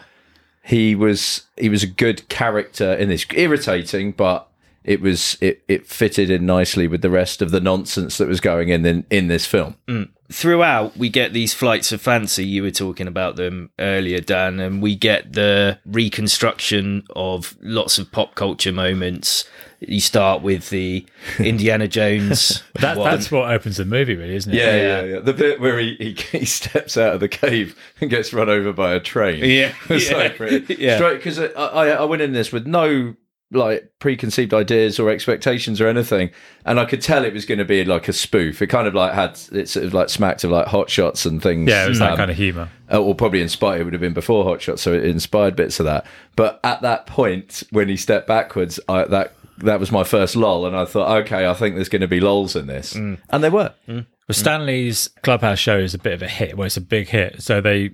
he 0.63 0.95
was 0.95 1.43
he 1.57 1.67
was 1.67 1.83
a 1.83 1.87
good 1.87 2.27
character 2.29 2.93
in 2.93 3.09
this, 3.09 3.25
irritating, 3.33 4.11
but 4.13 4.47
it 4.87 5.01
was 5.01 5.37
it 5.41 5.63
it 5.67 5.85
fitted 5.85 6.31
in 6.31 6.45
nicely 6.45 6.87
with 6.87 7.01
the 7.01 7.09
rest 7.09 7.41
of 7.41 7.51
the 7.51 7.59
nonsense 7.59 8.17
that 8.17 8.27
was 8.27 8.39
going 8.39 8.69
in 8.69 8.85
in, 8.85 9.05
in 9.11 9.27
this 9.27 9.45
film. 9.45 9.75
Mm. 9.87 10.09
Throughout, 10.29 10.97
we 10.97 11.07
get 11.07 11.31
these 11.31 11.53
flights 11.53 11.93
of 11.93 12.01
fancy. 12.01 12.45
You 12.45 12.63
were 12.63 12.71
talking 12.71 13.07
about 13.07 13.37
them 13.37 13.69
earlier, 13.79 14.19
Dan, 14.19 14.59
and 14.59 14.81
we 14.81 14.93
get 14.93 15.33
the 15.33 15.79
reconstruction 15.85 17.05
of 17.15 17.55
lots 17.61 17.97
of 17.97 18.11
pop 18.11 18.35
culture 18.35 18.73
moments. 18.73 19.45
You 19.79 20.01
start 20.01 20.41
with 20.41 20.69
the 20.69 21.05
Indiana 21.39 21.87
Jones. 21.87 22.61
that, 22.75 22.97
that's 22.97 23.31
what 23.31 23.49
opens 23.49 23.77
the 23.77 23.85
movie, 23.85 24.15
really, 24.15 24.35
isn't 24.35 24.53
it? 24.53 24.57
Yeah, 24.57 24.75
yeah, 24.75 25.01
yeah. 25.03 25.19
The 25.19 25.33
bit 25.33 25.61
where 25.61 25.79
he, 25.79 25.95
he, 25.95 26.13
he 26.39 26.45
steps 26.45 26.97
out 26.97 27.13
of 27.13 27.19
the 27.21 27.29
cave 27.29 27.77
and 28.01 28.09
gets 28.09 28.33
run 28.33 28.49
over 28.49 28.73
by 28.73 28.93
a 28.93 28.99
train. 28.99 29.39
Yeah, 29.43 29.73
yeah, 29.89 30.15
like 30.15 30.35
pretty, 30.35 30.75
yeah. 30.75 30.97
straight 30.97 31.17
because 31.17 31.39
I, 31.39 31.45
I 31.45 31.87
I 31.89 32.03
went 32.03 32.21
in 32.21 32.33
this 32.33 32.51
with 32.51 32.67
no 32.67 33.15
like 33.51 33.89
preconceived 33.99 34.53
ideas 34.53 34.99
or 34.99 35.09
expectations 35.09 35.79
or 35.79 35.87
anything, 35.87 36.31
and 36.65 36.79
I 36.79 36.85
could 36.85 37.01
tell 37.01 37.23
it 37.23 37.33
was 37.33 37.45
going 37.45 37.59
to 37.59 37.65
be 37.65 37.85
like 37.85 38.07
a 38.09 38.13
spoof. 38.13 38.61
It 38.61 38.67
kind 38.67 38.87
of 38.87 38.93
like 38.93 39.13
had 39.13 39.39
it 39.53 39.69
sort 39.69 39.85
of 39.85 39.93
like 39.93 40.09
smacked 40.09 40.43
of 40.43 40.51
like 40.51 40.67
hot 40.67 40.89
shots 40.89 41.25
and 41.25 41.41
things. 41.41 41.69
Yeah, 41.69 41.85
it 41.85 41.89
was 41.89 41.99
that 41.99 42.11
um, 42.11 42.17
kind 42.17 42.31
of 42.31 42.35
humour. 42.37 42.69
uh, 42.91 43.01
or 43.01 43.15
probably 43.15 43.41
inspired. 43.41 43.79
It 43.81 43.83
would 43.85 43.93
have 43.93 44.01
been 44.01 44.13
before 44.13 44.43
Hot 44.43 44.61
Shot, 44.61 44.79
so 44.79 44.91
it 44.93 45.05
inspired 45.05 45.55
bits 45.55 45.79
of 45.79 45.85
that. 45.85 46.05
But 46.35 46.59
at 46.63 46.81
that 46.81 47.05
point, 47.07 47.63
when 47.71 47.87
he 47.87 47.95
stepped 47.95 48.27
backwards, 48.27 48.79
I, 48.89 49.05
that 49.05 49.33
that 49.59 49.79
was 49.79 49.91
my 49.91 50.03
first 50.03 50.35
lull, 50.35 50.65
and 50.65 50.75
I 50.75 50.85
thought, 50.85 51.09
okay, 51.23 51.47
I 51.47 51.53
think 51.53 51.75
there's 51.75 51.89
going 51.89 52.01
to 52.01 52.07
be 52.07 52.19
lulls 52.19 52.55
in 52.55 52.67
this, 52.67 52.93
Mm. 52.93 53.17
and 53.29 53.43
there 53.43 53.51
were. 53.51 53.73
Well, 53.87 54.03
Stanley's 54.29 55.09
Clubhouse 55.23 55.57
show 55.57 55.77
is 55.79 55.93
a 55.93 55.97
bit 55.97 56.13
of 56.13 56.21
a 56.21 56.27
hit. 56.27 56.57
Well, 56.57 56.65
it's 56.65 56.75
a 56.77 56.81
big 56.81 57.07
hit, 57.07 57.41
so 57.41 57.61
they 57.61 57.91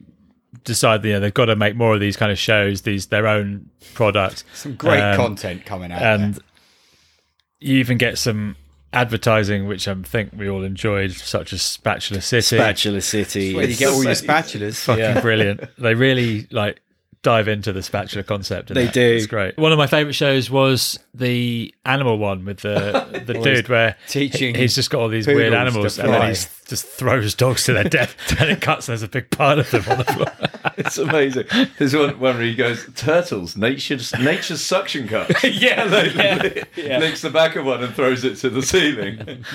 decide, 0.64 1.04
you 1.06 1.14
know, 1.14 1.20
they've 1.20 1.34
got 1.34 1.46
to 1.46 1.56
make 1.56 1.76
more 1.76 1.94
of 1.94 2.00
these 2.00 2.16
kind 2.18 2.32
of 2.32 2.38
shows, 2.40 2.82
these 2.84 3.08
their 3.08 3.28
own 3.28 3.70
product. 3.94 4.44
Some 4.54 4.76
great 4.76 5.02
Um, 5.02 5.16
content 5.16 5.66
coming 5.66 5.92
out. 5.92 6.02
and 6.02 6.36
there. 6.36 6.44
you 7.60 7.78
even 7.78 7.98
get 7.98 8.18
some 8.18 8.56
advertising, 8.92 9.66
which 9.68 9.88
I 9.88 9.96
think 9.96 10.32
we 10.38 10.48
all 10.48 10.64
enjoyed, 10.64 11.12
such 11.14 11.52
as 11.54 11.62
Spatula 11.64 12.22
City. 12.22 12.58
Spatula 12.58 13.02
City. 13.02 13.56
where 13.56 13.68
you 13.68 13.76
get 13.76 13.90
all 13.90 14.04
your 14.04 14.14
spatulas. 14.14 14.84
fucking 14.84 15.22
brilliant. 15.22 15.62
They 15.80 15.96
really 15.96 16.48
like 16.52 16.80
dive 17.24 17.48
into 17.48 17.74
the 17.74 17.82
spatula 17.82 18.24
concept. 18.24 18.74
They 18.74 18.86
it. 18.86 18.94
do. 18.94 19.02
It's 19.16 19.26
great. 19.26 19.58
One 19.58 19.72
of 19.72 19.78
my 19.78 19.88
favourite 19.88 20.14
shows 20.14 20.52
was 20.52 21.00
the 21.14 21.74
animal 21.86 22.18
one 22.18 22.46
with 22.46 22.60
the 22.60 23.24
the 23.26 23.34
dude 23.34 23.70
where 23.70 23.96
teaching 24.08 24.54
he's 24.54 24.76
just 24.76 24.90
got 24.90 25.02
all 25.02 25.10
these 25.10 25.26
weird 25.26 25.54
animals 25.54 25.98
and 25.98 26.10
then 26.14 26.22
he 26.30 26.36
just 26.68 26.86
throws 26.86 27.34
dogs 27.34 27.64
to 27.66 27.74
their 27.74 27.84
death 27.86 28.16
and 28.40 28.50
it 28.50 28.62
cuts 28.62 28.88
and 28.88 28.94
there's 28.94 29.04
a 29.04 29.08
big 29.08 29.30
pile 29.32 29.60
of 29.60 29.72
them 29.72 29.84
on 29.90 29.98
the 29.98 30.06
floor. 30.06 30.32
It's 30.76 30.98
amazing. 30.98 31.46
There's 31.78 31.96
one, 31.96 32.20
one 32.20 32.38
where 32.38 32.42
he 32.42 32.56
goes, 32.56 32.90
"Turtles, 32.96 33.56
nature's 33.56 34.12
nature's 34.18 34.62
suction 34.62 35.08
cup." 35.08 35.30
yeah, 35.44 35.86
yeah, 36.76 36.98
Licks 36.98 37.22
the 37.22 37.30
back 37.32 37.56
of 37.56 37.66
one 37.66 37.84
and 37.84 37.94
throws 37.94 38.24
it 38.24 38.38
to 38.38 38.50
the 38.50 38.64
ceiling. 38.64 39.46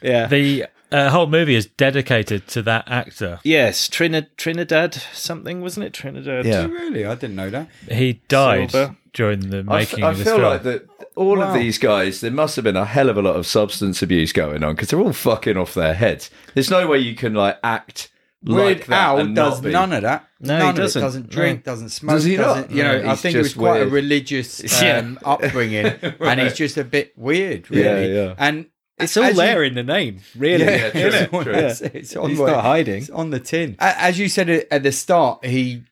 yeah. 0.00 0.26
The 0.28 0.66
uh, 0.92 1.10
whole 1.10 1.26
movie 1.26 1.54
is 1.54 1.66
dedicated 1.66 2.46
to 2.48 2.62
that 2.62 2.84
actor. 2.88 3.40
yes, 3.44 3.88
Trinidad, 3.88 4.28
Trinidad, 4.36 4.94
something 5.12 5.60
wasn't 5.62 5.86
it? 5.86 5.92
Trinidad. 5.92 6.44
Yeah. 6.46 6.66
really, 6.66 7.04
I 7.04 7.14
didn't 7.14 7.36
know 7.36 7.50
that. 7.50 7.68
He 7.90 8.20
died 8.28 8.70
Silva. 8.70 8.96
during 9.12 9.50
the 9.50 9.64
I, 9.68 9.82
f- 9.82 9.92
making 9.92 10.04
I 10.04 10.10
of 10.10 10.18
this 10.18 10.26
feel 10.26 10.36
film. 10.36 10.48
like 10.48 10.62
that 10.64 10.86
all 11.16 11.36
Wow. 11.38 11.48
of 11.48 11.54
these 11.54 11.78
guys, 11.78 12.20
there 12.20 12.30
must 12.30 12.56
have 12.56 12.64
been 12.64 12.76
a 12.76 12.84
hell 12.84 13.08
of 13.08 13.16
a 13.18 13.22
lot 13.22 13.36
of 13.36 13.46
substance 13.46 14.02
abuse 14.02 14.32
going 14.32 14.62
on 14.64 14.74
because 14.74 14.88
they're 14.88 15.00
all 15.00 15.12
fucking 15.12 15.56
off 15.56 15.74
their 15.74 15.94
heads. 15.94 16.30
There's 16.54 16.70
no 16.70 16.86
way 16.86 16.98
you 16.98 17.14
can 17.14 17.34
like 17.34 17.58
act 17.62 18.08
Weird 18.42 18.78
like 18.78 18.86
that 18.86 19.02
Al 19.08 19.18
and 19.18 19.36
does 19.36 19.56
not 19.60 19.64
be. 19.66 19.70
none 19.70 19.92
of 19.92 20.02
that. 20.02 20.26
No, 20.40 20.56
None 20.56 20.62
he 20.64 20.70
of 20.70 20.76
doesn't. 20.76 21.02
It. 21.02 21.04
Doesn't 21.04 21.28
drink, 21.28 21.66
No. 21.66 21.72
doesn't 21.72 21.88
smoke. 21.90 22.14
Does 22.16 22.24
he 22.24 22.36
not? 22.38 22.42
doesn't- 22.54 22.70
You 22.70 22.82
know, 22.84 22.98
No, 23.02 23.04
I 23.08 23.10
he's 23.10 23.20
think 23.20 23.34
it 23.34 23.38
was 23.38 23.46
just 23.48 23.58
quite 23.58 23.72
weird. 23.74 23.88
a 23.88 23.90
religious 23.90 24.80
Yeah. 24.82 24.96
um, 24.96 25.18
upbringing, 25.26 25.86
and 26.20 26.40
he's 26.40 26.54
just 26.54 26.78
a 26.78 26.84
bit 26.84 27.12
weird, 27.18 27.70
really. 27.70 27.84
Yeah, 28.14 28.22
yeah. 28.28 28.34
And 28.38 28.64
It's 29.02 29.16
all 29.16 29.24
as 29.24 29.30
you- 29.30 29.36
there 29.42 29.64
in 29.64 29.74
the 29.74 29.82
name, 29.82 30.20
really. 30.36 30.64
Yeah, 30.64 30.90
true, 30.90 31.00
it's, 31.02 31.28
true. 31.44 31.52
it's, 31.54 31.80
it's 31.80 32.16
on 32.16 32.30
He's 32.30 32.38
not 32.38 32.62
hiding. 32.62 33.02
It's 33.02 33.10
on 33.10 33.30
the 33.30 33.40
tin. 33.40 33.76
As 33.78 34.18
you 34.18 34.28
said 34.28 34.48
at 34.48 34.82
the 34.82 34.92
start, 34.92 35.44
he 35.44 35.82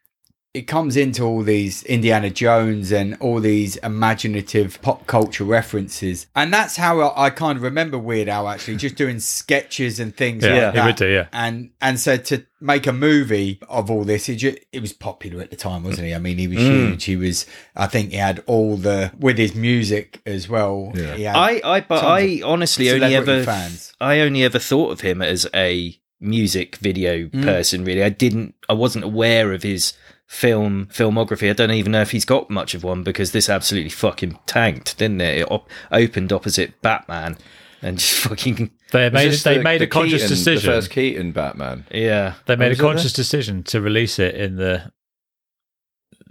it 0.58 0.66
comes 0.66 0.96
into 0.96 1.22
all 1.22 1.42
these 1.42 1.82
Indiana 1.84 2.30
Jones 2.30 2.90
and 2.92 3.16
all 3.20 3.40
these 3.40 3.76
imaginative 3.76 4.80
pop 4.82 5.06
culture 5.06 5.44
references, 5.44 6.26
and 6.34 6.52
that's 6.52 6.76
how 6.76 7.00
I, 7.00 7.26
I 7.26 7.30
kind 7.30 7.56
of 7.56 7.62
remember 7.62 7.96
Weird 7.98 8.28
Al 8.28 8.48
actually 8.48 8.76
just 8.76 8.96
doing 8.96 9.20
sketches 9.20 10.00
and 10.00 10.14
things. 10.16 10.44
Yeah, 10.44 10.50
like 10.66 10.72
he 10.74 10.76
that. 10.80 10.86
would 10.86 10.96
do, 10.96 11.08
yeah. 11.08 11.26
And 11.32 11.70
and 11.80 11.98
so 12.00 12.16
to 12.16 12.44
make 12.60 12.86
a 12.88 12.92
movie 12.92 13.60
of 13.68 13.90
all 13.90 14.04
this, 14.04 14.28
it, 14.28 14.36
ju- 14.36 14.56
it 14.72 14.82
was 14.82 14.92
popular 14.92 15.40
at 15.42 15.50
the 15.50 15.56
time, 15.56 15.84
wasn't 15.84 16.08
he? 16.08 16.14
I 16.14 16.18
mean, 16.18 16.38
he 16.38 16.48
was 16.48 16.58
Mm. 16.58 16.88
huge. 16.88 17.04
He 17.04 17.16
was. 17.16 17.46
I 17.76 17.86
think 17.86 18.10
he 18.10 18.16
had 18.16 18.42
all 18.46 18.76
the 18.76 19.12
with 19.18 19.38
his 19.38 19.54
music 19.54 20.20
as 20.26 20.48
well. 20.48 20.92
Yeah. 20.94 21.36
I, 21.38 21.60
I, 21.64 21.80
but 21.80 22.02
I 22.04 22.42
honestly 22.44 22.90
only 22.90 23.14
ever, 23.14 23.44
fans. 23.44 23.92
I 24.00 24.20
only 24.20 24.42
ever 24.42 24.58
thought 24.58 24.90
of 24.90 25.00
him 25.02 25.22
as 25.22 25.46
a 25.54 25.96
music 26.20 26.74
video 26.76 27.28
person. 27.28 27.84
Really, 27.84 28.02
I 28.02 28.08
didn't, 28.08 28.54
I 28.68 28.72
wasn't 28.72 29.04
aware 29.04 29.52
of 29.52 29.62
his 29.62 29.92
film 30.28 30.87
filmography. 30.92 31.49
I 31.50 31.54
don't 31.54 31.70
even 31.73 31.90
know 31.92 32.02
if 32.02 32.11
he's 32.12 32.25
got 32.26 32.49
much 32.50 32.75
of 32.75 32.85
one 32.85 33.02
because 33.02 33.32
this 33.32 33.49
absolutely 33.49 33.90
fucking 33.90 34.38
tanked, 34.47 34.97
didn't 34.99 35.20
it? 35.23 35.38
It 35.38 35.50
op- 35.50 35.68
opened 35.90 36.32
opposite 36.32 36.80
Batman 36.82 37.37
and 37.82 37.99
just 37.99 38.14
fucking 38.28 38.70
They 38.92 39.08
made 39.11 39.32
they 39.32 39.56
the- 39.56 39.62
made 39.64 39.80
the 39.80 39.87
a 39.87 39.88
conscious 39.88 40.23
Keaton- 40.23 40.37
decision. 40.37 40.70
The 40.70 40.76
first 40.76 40.90
Keaton 40.90 41.32
Batman. 41.32 41.87
yeah. 41.90 42.35
They 42.47 42.56
made 42.56 42.73
a 42.73 42.76
conscious 42.76 43.12
decision 43.14 43.62
to 43.64 43.80
release 43.80 44.18
it 44.18 44.35
in 44.35 44.56
the, 44.56 44.92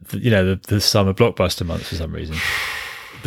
the- 0.10 0.20
you 0.20 0.30
know, 0.32 0.46
the, 0.56 0.56
the 0.68 0.80
summer 0.80 1.13
blockbuster 1.13 1.66
month 1.66 1.88
for 1.88 1.96
some 1.96 2.13
reason. 2.13 2.36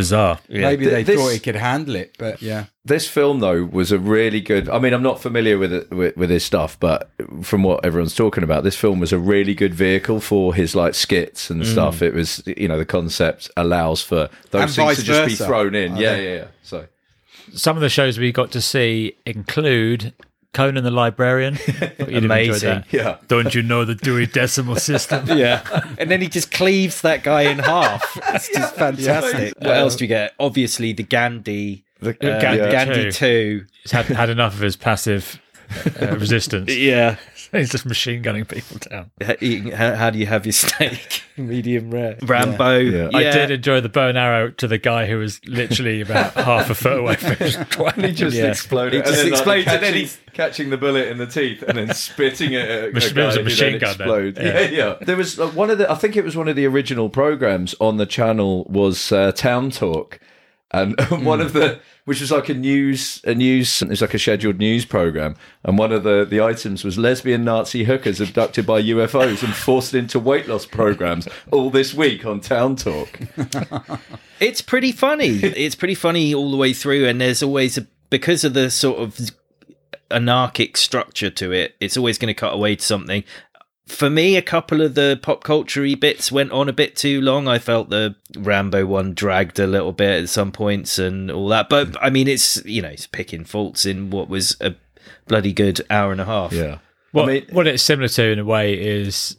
Bizarre. 0.00 0.38
Yeah. 0.48 0.60
Maybe 0.62 0.86
they 0.86 1.02
this- 1.02 1.16
thought 1.18 1.30
he 1.30 1.38
could 1.38 1.56
handle 1.56 1.96
it, 1.96 2.16
but 2.18 2.40
yeah. 2.42 2.66
This 2.84 3.06
film, 3.06 3.40
though, 3.40 3.64
was 3.64 3.92
a 3.92 3.98
really 3.98 4.40
good. 4.40 4.68
I 4.68 4.78
mean, 4.78 4.94
I'm 4.94 5.02
not 5.02 5.20
familiar 5.20 5.58
with 5.58 5.72
it, 5.72 5.90
with, 5.90 6.16
with 6.16 6.30
his 6.30 6.44
stuff, 6.44 6.80
but 6.80 7.10
from 7.42 7.62
what 7.62 7.84
everyone's 7.84 8.14
talking 8.14 8.42
about, 8.42 8.64
this 8.64 8.74
film 8.74 9.00
was 9.00 9.12
a 9.12 9.18
really 9.18 9.54
good 9.54 9.74
vehicle 9.74 10.20
for 10.20 10.54
his 10.54 10.74
like 10.74 10.94
skits 10.94 11.50
and 11.50 11.62
mm. 11.62 11.66
stuff. 11.66 12.00
It 12.00 12.14
was, 12.14 12.42
you 12.46 12.68
know, 12.68 12.78
the 12.78 12.86
concept 12.86 13.50
allows 13.56 14.02
for 14.02 14.30
those 14.50 14.62
And 14.62 14.70
things 14.70 14.96
to 14.96 15.04
just 15.04 15.28
be 15.28 15.34
thrown 15.34 15.74
in. 15.74 15.96
Yeah, 15.96 16.16
yeah, 16.16 16.34
yeah. 16.34 16.46
So 16.62 16.86
Some 17.52 17.76
of 17.76 17.82
the 17.82 17.90
shows 17.90 18.18
we 18.18 18.32
got 18.32 18.50
to 18.52 18.60
see 18.60 19.16
include 19.26 20.14
Conan 20.52 20.82
the 20.82 20.90
Librarian. 20.90 21.58
You'd 21.66 21.78
have 21.80 22.24
Amazing. 22.24 22.68
that. 22.68 22.92
yeah, 22.92 23.16
Don't 23.28 23.54
you 23.54 23.62
know 23.62 23.84
the 23.84 23.94
Dewey 23.94 24.26
Decimal 24.26 24.76
System? 24.76 25.26
Yeah, 25.38 25.62
and 25.98 26.10
then 26.10 26.20
he 26.20 26.28
just 26.28 26.50
cleaves 26.50 27.02
that 27.02 27.22
guy 27.22 27.42
in 27.42 27.58
half. 27.60 28.02
It's 28.34 28.48
just 28.52 28.74
fantastic. 28.74 29.54
What 29.58 29.76
else 29.76 29.96
do 29.96 30.04
you 30.04 30.08
get? 30.08 30.34
Obviously, 30.40 30.92
the 30.92 31.02
Gandhi, 31.04 31.84
the, 32.00 32.10
uh, 32.10 32.40
Gandhi 32.40 32.70
Gandhi 32.70 33.02
two. 33.04 33.10
two. 33.12 33.66
He's 33.82 33.92
had, 33.92 34.06
had 34.06 34.28
enough 34.30 34.54
of 34.54 34.60
his 34.60 34.76
passive 34.76 35.40
uh, 36.00 36.16
resistance. 36.16 36.74
Yeah, 36.74 37.16
He's 37.58 37.70
just 37.70 37.84
machine 37.86 38.22
gunning 38.22 38.44
people 38.44 38.78
down. 38.78 39.10
Eating- 39.40 39.72
how, 39.72 39.94
how 39.94 40.10
do 40.10 40.18
you 40.18 40.26
have 40.26 40.46
your 40.46 40.52
steak? 40.52 41.22
Medium 41.36 41.90
rare. 41.90 42.16
Rambo. 42.22 42.78
Yeah. 42.78 43.08
I 43.14 43.22
did 43.24 43.50
enjoy 43.50 43.80
the 43.80 43.88
bow 43.88 44.08
and 44.08 44.18
arrow 44.18 44.50
to 44.52 44.68
the 44.68 44.78
guy 44.78 45.06
who 45.06 45.18
was 45.18 45.40
literally 45.46 46.00
about 46.02 46.34
half 46.34 46.68
a 46.70 46.74
foot 46.74 46.98
away 46.98 47.16
from 47.16 47.36
him. 47.36 48.04
he 48.04 48.12
just 48.12 48.36
Yeah. 48.36 48.46
exploded. 48.46 48.92
He 49.06 49.10
just 49.10 49.24
and 49.24 49.32
then, 49.32 49.46
like, 49.46 49.60
explodes 49.60 49.66
and 49.68 49.74
then 49.74 49.80
catching, 49.80 49.94
he's- 50.00 50.18
catching 50.34 50.70
the 50.70 50.76
bullet 50.76 51.08
in 51.08 51.18
the 51.18 51.26
teeth 51.26 51.62
and 51.62 51.76
then 51.78 51.94
spitting 51.94 52.52
it 52.52 52.68
at 52.68 52.84
a, 52.90 52.92
Mach- 52.92 53.02
a 53.02 53.06
it 53.06 53.14
guy 53.14 53.26
was 53.26 53.36
a 53.36 53.42
machine 53.42 53.78
gun 53.78 53.96
then. 53.98 54.08
Yeah. 54.36 54.60
Yeah. 54.60 54.70
yeah, 54.70 54.94
There 55.00 55.16
was 55.16 55.38
uh, 55.40 55.48
one 55.48 55.70
of 55.70 55.78
the. 55.78 55.90
I 55.90 55.94
think 55.94 56.16
it 56.16 56.24
was 56.24 56.36
one 56.36 56.46
of 56.48 56.56
the 56.56 56.66
original 56.66 57.08
programs 57.08 57.74
on 57.80 57.96
the 57.96 58.06
channel 58.06 58.64
was 58.68 59.10
uh, 59.12 59.32
Town 59.32 59.70
Talk, 59.70 60.20
and 60.72 60.98
one 61.10 61.40
hmm. 61.40 61.46
of 61.46 61.52
the 61.52 61.80
which 62.04 62.20
was 62.20 62.30
like 62.30 62.48
a 62.48 62.54
news 62.54 63.20
a 63.24 63.34
news 63.34 63.82
it 63.82 63.88
was 63.88 64.00
like 64.00 64.14
a 64.14 64.18
scheduled 64.18 64.58
news 64.58 64.84
program, 64.84 65.36
and 65.64 65.78
one 65.78 65.92
of 65.92 66.02
the 66.02 66.24
the 66.24 66.40
items 66.40 66.84
was 66.84 66.98
lesbian 66.98 67.44
Nazi 67.44 67.84
hookers 67.84 68.20
abducted 68.20 68.66
by 68.66 68.82
UFOs 68.82 69.42
and 69.42 69.54
forced 69.54 69.94
into 69.94 70.18
weight 70.18 70.48
loss 70.48 70.66
programs 70.66 71.28
all 71.50 71.70
this 71.70 71.94
week 71.94 72.24
on 72.24 72.40
Town 72.40 72.76
Talk. 72.76 73.20
It's 74.40 74.62
pretty 74.62 74.90
funny. 74.90 75.28
It's 75.28 75.74
pretty 75.74 75.94
funny 75.94 76.32
all 76.32 76.50
the 76.50 76.56
way 76.56 76.72
through, 76.72 77.06
and 77.06 77.20
there's 77.20 77.42
always 77.42 77.76
a 77.76 77.86
because 78.08 78.42
of 78.42 78.54
the 78.54 78.70
sort 78.70 78.98
of 78.98 79.30
anarchic 80.10 80.78
structure 80.78 81.30
to 81.30 81.52
it. 81.52 81.76
It's 81.78 81.96
always 81.96 82.16
going 82.16 82.32
to 82.32 82.34
cut 82.34 82.54
away 82.54 82.76
to 82.76 82.84
something. 82.84 83.22
For 83.90 84.08
me, 84.08 84.36
a 84.36 84.42
couple 84.42 84.80
of 84.80 84.94
the 84.94 85.18
pop 85.20 85.42
culture 85.44 85.84
bits 85.96 86.30
went 86.32 86.52
on 86.52 86.68
a 86.68 86.72
bit 86.72 86.96
too 86.96 87.20
long. 87.20 87.48
I 87.48 87.58
felt 87.58 87.90
the 87.90 88.14
Rambo 88.36 88.86
one 88.86 89.12
dragged 89.14 89.58
a 89.58 89.66
little 89.66 89.92
bit 89.92 90.22
at 90.22 90.28
some 90.28 90.52
points 90.52 90.98
and 90.98 91.30
all 91.30 91.48
that. 91.48 91.68
But 91.68 91.96
I 92.02 92.08
mean, 92.08 92.28
it's 92.28 92.64
you 92.64 92.80
know, 92.82 92.88
it's 92.88 93.06
picking 93.06 93.44
faults 93.44 93.84
in 93.84 94.10
what 94.10 94.28
was 94.28 94.56
a 94.60 94.74
bloody 95.28 95.52
good 95.52 95.80
hour 95.90 96.12
and 96.12 96.20
a 96.20 96.24
half. 96.24 96.52
Yeah. 96.52 96.78
What, 97.12 97.24
I 97.24 97.32
mean- 97.32 97.46
what 97.50 97.66
it's 97.66 97.82
similar 97.82 98.08
to 98.08 98.24
in 98.30 98.38
a 98.38 98.44
way 98.44 98.74
is 98.74 99.36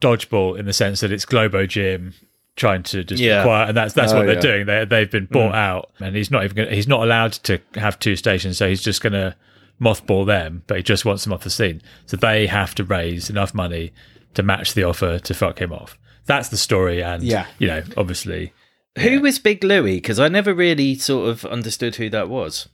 dodgeball 0.00 0.58
in 0.58 0.66
the 0.66 0.72
sense 0.72 1.00
that 1.00 1.12
it's 1.12 1.24
Globo 1.24 1.66
Gym 1.66 2.12
trying 2.56 2.82
to 2.82 3.04
just 3.04 3.22
Yeah. 3.22 3.42
be 3.42 3.46
quiet, 3.46 3.68
and 3.68 3.76
that's 3.76 3.94
that's 3.94 4.12
Oh, 4.12 4.18
what 4.18 4.26
they're 4.26 4.34
yeah. 4.34 4.40
doing. 4.40 4.66
They 4.66 4.84
they've 4.84 5.10
been 5.10 5.26
bought 5.26 5.52
mm. 5.52 5.56
out, 5.56 5.90
and 6.00 6.16
he's 6.16 6.30
not 6.30 6.44
even 6.44 6.56
gonna, 6.56 6.74
he's 6.74 6.88
not 6.88 7.02
allowed 7.02 7.32
to 7.44 7.60
have 7.76 7.98
two 7.98 8.16
stations, 8.16 8.58
so 8.58 8.68
he's 8.68 8.82
just 8.82 9.02
going 9.02 9.12
to 9.12 9.34
mothball 9.80 10.26
them, 10.26 10.62
but 10.66 10.76
he 10.78 10.82
just 10.82 11.04
wants 11.04 11.24
them 11.24 11.32
off 11.32 11.42
the 11.44 11.50
scene. 11.50 11.82
So 12.06 12.16
they 12.16 12.46
have 12.46 12.74
to 12.76 12.84
raise 12.84 13.28
enough 13.30 13.54
money 13.54 13.92
to 14.34 14.42
match 14.42 14.74
the 14.74 14.84
offer 14.84 15.18
to 15.18 15.34
fuck 15.34 15.60
him 15.60 15.72
off. 15.72 15.98
That's 16.26 16.48
the 16.48 16.56
story, 16.56 17.02
and 17.02 17.22
Yeah. 17.22 17.46
you 17.58 17.68
know, 17.68 17.82
obviously, 17.96 18.52
Who 18.98 19.20
was 19.20 19.38
Big 19.38 19.62
Louie? 19.62 19.96
Because 19.96 20.18
I 20.18 20.28
never 20.28 20.54
really 20.54 20.94
sort 20.94 21.28
of 21.28 21.44
understood 21.44 21.96
who 21.96 22.08
that 22.10 22.28
was. 22.30 22.68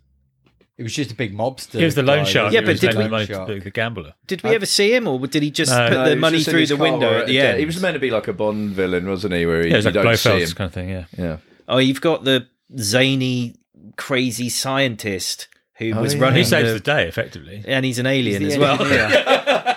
It 0.78 0.84
was 0.84 0.94
just 0.94 1.10
a 1.12 1.14
big 1.16 1.36
mobster. 1.36 1.78
he 1.78 1.84
was 1.84 1.96
the 1.96 2.02
loan 2.04 2.24
shark. 2.24 2.52
Yeah, 2.52 2.60
but 2.62 2.80
did 2.80 2.96
we- 2.96 3.08
money 3.08 3.26
Shark. 3.26 3.48
to 3.48 3.54
the, 3.54 3.60
the 3.60 3.70
gambler. 3.70 4.14
Did 4.26 4.42
we 4.42 4.50
uh, 4.50 4.54
ever 4.54 4.66
see 4.66 4.94
him, 4.94 5.06
or 5.08 5.18
did 5.26 5.42
he 5.42 5.50
just 5.50 5.70
No, 5.72 5.88
put 5.88 5.94
no, 5.94 6.04
the 6.04 6.10
he 6.10 6.16
money 6.16 6.42
through 6.42 6.66
the 6.66 6.76
window 6.76 7.10
or 7.10 7.14
at 7.18 7.26
the 7.26 7.38
end? 7.40 7.58
He 7.58 7.66
was 7.66 7.80
meant 7.82 7.94
to 7.94 8.00
be 8.00 8.10
like 8.10 8.26
a 8.28 8.32
Bond 8.32 8.70
villain, 8.70 9.06
wasn't 9.08 9.34
he? 9.34 9.44
Where 9.46 9.62
he, 9.62 9.68
Yeah, 9.68 9.74
it 9.74 9.76
was 9.78 9.84
you 9.86 9.90
like 9.90 10.04
don't 10.04 10.16
see 10.16 10.40
him. 10.42 10.50
Kind 10.52 10.68
of 10.68 10.72
thing. 10.74 10.88
Yeah. 10.88 11.04
Yeah. 11.18 11.36
Oh, 11.68 11.78
you've 11.78 12.00
got 12.00 12.24
the 12.24 12.46
zany, 12.78 13.56
crazy 13.96 14.48
scientist 14.48 15.48
who 15.90 16.00
was 16.00 16.14
yeah. 16.14 16.20
running 16.20 16.38
He 16.38 16.44
saves 16.44 16.68
the, 16.68 16.74
the 16.74 16.80
day 16.80 17.08
effectively. 17.08 17.64
and 17.66 17.84
he's 17.84 17.98
an 17.98 18.06
alien 18.06 18.42
He's 18.42 18.52
as 18.54 18.58
well. 18.58 18.80
engineer. 18.80 19.08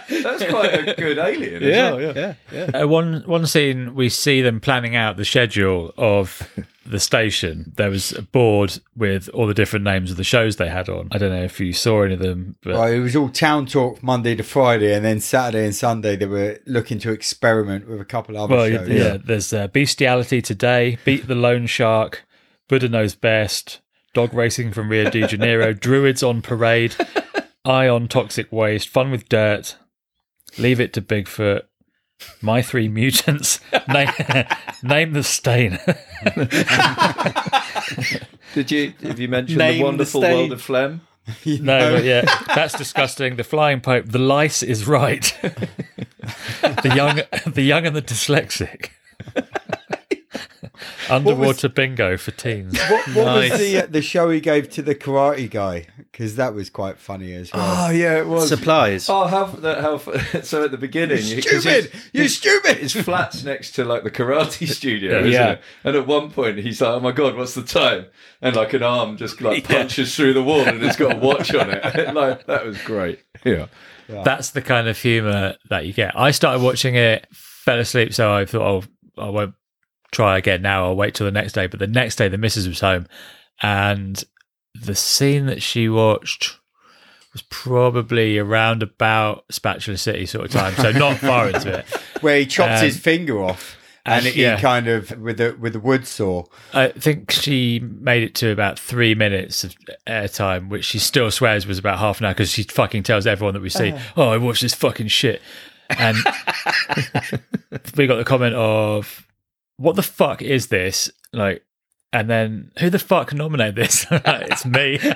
That's 0.24 0.46
quite 0.46 0.88
a 0.90 0.94
good 0.96 1.18
alien. 1.18 1.64
as 1.64 1.76
yeah, 1.76 1.92
well, 1.92 2.02
yeah. 2.02 2.34
yeah, 2.52 2.70
yeah. 2.72 2.82
Uh, 2.84 2.88
one 2.88 3.24
one 3.26 3.46
scene 3.48 3.96
we 3.96 4.10
see 4.10 4.42
them 4.42 4.60
planning 4.60 4.96
out 4.96 5.18
the 5.18 5.26
schedule 5.26 5.94
of 5.98 6.48
the 6.86 7.00
station. 7.00 7.74
There 7.76 7.90
was 7.90 8.12
a 8.12 8.22
board 8.22 8.80
with 8.96 9.30
all 9.30 9.48
the 9.48 9.54
different 9.56 9.84
names 9.86 10.12
of 10.12 10.18
the 10.18 10.24
shows 10.24 10.58
they 10.58 10.70
had 10.70 10.88
on. 10.90 11.08
I 11.12 11.18
don't 11.18 11.32
know 11.32 11.44
if 11.44 11.60
you 11.60 11.74
saw 11.74 12.04
any 12.04 12.14
of 12.14 12.20
them, 12.20 12.56
but 12.64 12.74
Well, 12.76 12.84
it 12.92 13.00
was 13.00 13.16
all 13.16 13.30
town 13.30 13.66
talk 13.66 14.04
Monday 14.04 14.36
to 14.36 14.44
Friday, 14.44 14.94
and 14.94 15.04
then 15.04 15.20
Saturday 15.20 15.66
and 15.66 15.76
Sunday 15.76 16.16
they 16.16 16.28
were 16.28 16.60
looking 16.68 17.00
to 17.00 17.12
experiment 17.12 17.88
with 17.88 18.00
a 18.00 18.06
couple 18.06 18.36
of 18.36 18.44
other 18.44 18.56
well, 18.56 18.68
shows. 18.70 18.90
yeah, 18.90 19.18
there's 19.18 19.52
uh, 19.54 19.68
bestiality 19.68 20.42
today, 20.42 20.98
beat 21.06 21.28
the 21.28 21.36
loan 21.36 21.66
shark, 21.66 22.24
Buddha 22.68 22.88
knows 22.90 23.16
best, 23.16 23.80
dog 24.16 24.34
racing 24.34 24.72
from 24.72 24.90
Rio 24.90 25.10
de 25.12 25.28
Janeiro, 25.28 25.74
druids 25.88 26.24
on 26.24 26.42
parade, 26.42 26.96
eye 27.64 27.88
on 27.88 28.08
toxic 28.08 28.52
waste, 28.52 28.90
fun 28.90 29.12
with 29.12 29.30
dirt, 29.30 29.78
leave 30.58 30.80
it 30.80 30.94
to 30.94 31.02
Bigfoot. 31.02 31.64
My 32.42 32.62
three 32.62 32.88
mutants. 32.88 33.60
Name, 33.90 34.10
name 34.82 35.12
the 35.12 35.22
stain. 35.22 35.78
Did 38.54 38.72
you 38.72 38.94
have 39.04 39.20
you 39.20 39.28
mentioned 39.28 39.58
Name 39.58 39.74
the 39.74 39.78
the 39.80 39.84
wonderful 39.84 40.22
state. 40.22 40.34
world 40.34 40.52
of 40.54 40.62
phlegm? 40.62 41.02
No, 41.46 41.96
but 41.96 42.04
yeah, 42.06 42.22
that's 42.54 42.78
disgusting. 42.78 43.36
The 43.36 43.44
flying 43.44 43.82
pope. 43.82 44.06
The 44.06 44.20
lice 44.20 44.64
is 44.64 44.88
right. 44.88 45.24
the 45.42 46.94
young, 46.96 47.22
the 47.52 47.64
young 47.64 47.86
and 47.86 47.96
the 47.96 48.02
dyslexic. 48.02 48.92
Underwater 51.10 51.70
bingo 51.70 52.18
for 52.18 52.32
teens. 52.32 52.78
What, 52.90 53.08
what 53.16 53.26
Nice. 53.26 53.52
was 53.52 53.60
the 53.60 53.84
uh, 53.84 53.86
the 53.88 54.02
show 54.02 54.30
he 54.30 54.40
gave 54.40 54.70
to 54.72 54.82
the 54.82 54.96
karate 54.96 55.50
guy? 55.50 55.88
Because 55.98 56.36
that 56.38 56.54
was 56.54 56.70
quite 56.70 56.98
funny 56.98 57.34
as 57.34 57.52
well. 57.54 57.88
Oh 57.88 57.92
yeah, 57.92 58.18
it 58.20 58.28
was 58.28 58.50
Supplies. 58.50 59.10
Oh, 59.10 59.26
how 59.28 59.46
how 59.48 59.98
so 60.42 60.64
at 60.64 60.72
the 60.72 60.78
beginning, 60.78 61.24
you 61.24 61.42
'cause 61.42 61.62
stupid! 61.62 61.86
his- 61.92 62.10
You 62.14 62.22
his- 62.24 62.38
stupid! 62.38 62.78
His 62.78 62.94
flat's 62.94 63.44
next 63.44 63.72
to 63.74 63.86
like 63.86 64.04
the 64.04 64.12
karate 64.12 64.68
studio, 64.72 65.12
Yeah. 65.14 65.20
isn't 65.20 65.32
Yeah. 65.32 65.50
it? 65.52 65.62
And 65.84 65.96
at 65.96 66.08
one 66.08 66.32
point, 66.32 66.58
he's 66.60 66.82
like, 66.82 66.92
"Oh 66.92 67.00
my 67.00 67.12
god, 67.12 67.36
what's 67.36 67.54
the 67.56 67.64
time?" 67.64 68.06
And 68.42 68.56
like 68.56 68.74
an 68.74 68.84
arm 68.84 69.18
just 69.18 69.42
like 69.42 69.64
punches 69.68 70.16
through 70.16 70.34
the 70.34 70.44
wall, 70.44 70.62
and 70.62 70.82
it's 70.84 70.96
got 70.98 71.14
a 71.14 71.20
watch 71.20 71.54
on 71.54 71.70
it. 71.72 72.14
like 72.14 72.46
that 72.48 72.66
was 72.66 72.82
great. 72.84 73.20
Yeah. 73.44 73.68
That's 74.08 74.52
the 74.52 74.62
kind 74.62 74.88
of 74.88 74.98
humor 74.98 75.56
that 75.70 75.86
you 75.86 75.94
get. 75.94 76.18
I 76.18 76.32
started 76.32 76.62
watching 76.64 76.96
it, 76.96 77.28
fell 77.32 77.80
asleep, 77.80 78.14
so 78.14 78.32
I 78.32 78.46
thought, 78.46 78.62
oh, 79.18 79.22
I 79.22 79.30
won't 79.30 79.56
try 80.16 80.38
again 80.38 80.62
now. 80.62 80.86
I'll 80.86 80.96
wait 80.96 81.16
till 81.16 81.26
the 81.26 81.32
next 81.32 81.54
day. 81.54 81.68
But 81.68 81.80
the 81.80 81.88
next 81.88 82.16
day, 82.16 82.28
the 82.28 82.38
missus 82.38 82.68
was 82.68 82.80
home, 82.80 83.08
and 83.62 84.24
the 84.74 84.96
scene 84.96 85.46
that 85.48 85.62
she 85.62 85.90
watched 85.90 86.58
was 87.34 87.42
probably 87.44 88.38
around 88.38 88.82
about 88.82 89.44
Spatula 89.52 89.98
City 89.98 90.26
sort 90.26 90.46
of 90.46 90.52
time, 90.52 90.74
so 90.76 90.92
not 90.92 91.18
far 91.18 91.50
into 91.50 91.80
it. 91.80 91.86
Where 92.22 92.40
he 92.40 92.46
chops 92.46 92.80
Um, 92.82 92.86
his 92.86 92.98
finger 92.98 93.44
off. 93.44 93.78
And 94.08 94.26
and- 94.26 94.36
he 94.36 94.44
kind 94.62 94.88
of 94.88 95.20
with 95.20 95.38
the 95.38 95.58
with 95.60 95.74
the 95.74 95.80
wood 95.80 96.06
saw. 96.06 96.44
I 96.74 96.90
think 96.90 97.32
she 97.32 97.80
made 97.80 98.22
it 98.24 98.36
to 98.36 98.52
about 98.52 98.78
three 98.80 99.16
minutes 99.16 99.64
of 99.64 99.76
airtime, 100.08 100.70
which 100.70 100.86
she 100.86 101.00
still 101.00 101.32
swears 101.32 101.66
was 101.66 101.80
about 101.80 101.98
half 101.98 102.20
an 102.20 102.28
hour 102.28 102.34
because 102.34 102.52
she 102.52 102.62
fucking 102.64 103.02
tells 103.04 103.26
everyone 103.26 103.56
that 103.56 103.62
we 103.64 103.70
see, 103.70 103.94
"Oh, 104.16 104.30
I 104.30 104.38
watched 104.38 104.62
this 104.62 104.76
fucking 104.76 105.08
shit," 105.08 105.42
and 105.90 106.18
we 107.98 108.06
got 108.08 108.18
the 108.18 108.24
comment 108.24 108.54
of, 108.56 109.25
"What 109.78 109.96
the 109.96 110.04
fuck 110.04 110.42
is 110.42 110.68
this?" 110.68 111.12
Like, 111.34 111.64
and 112.14 112.30
then 112.30 112.72
who 112.80 112.90
the 112.90 113.00
fuck 113.00 113.34
nominated 113.34 113.76
this? 113.76 114.06
it's 114.12 114.66
me. 114.66 115.00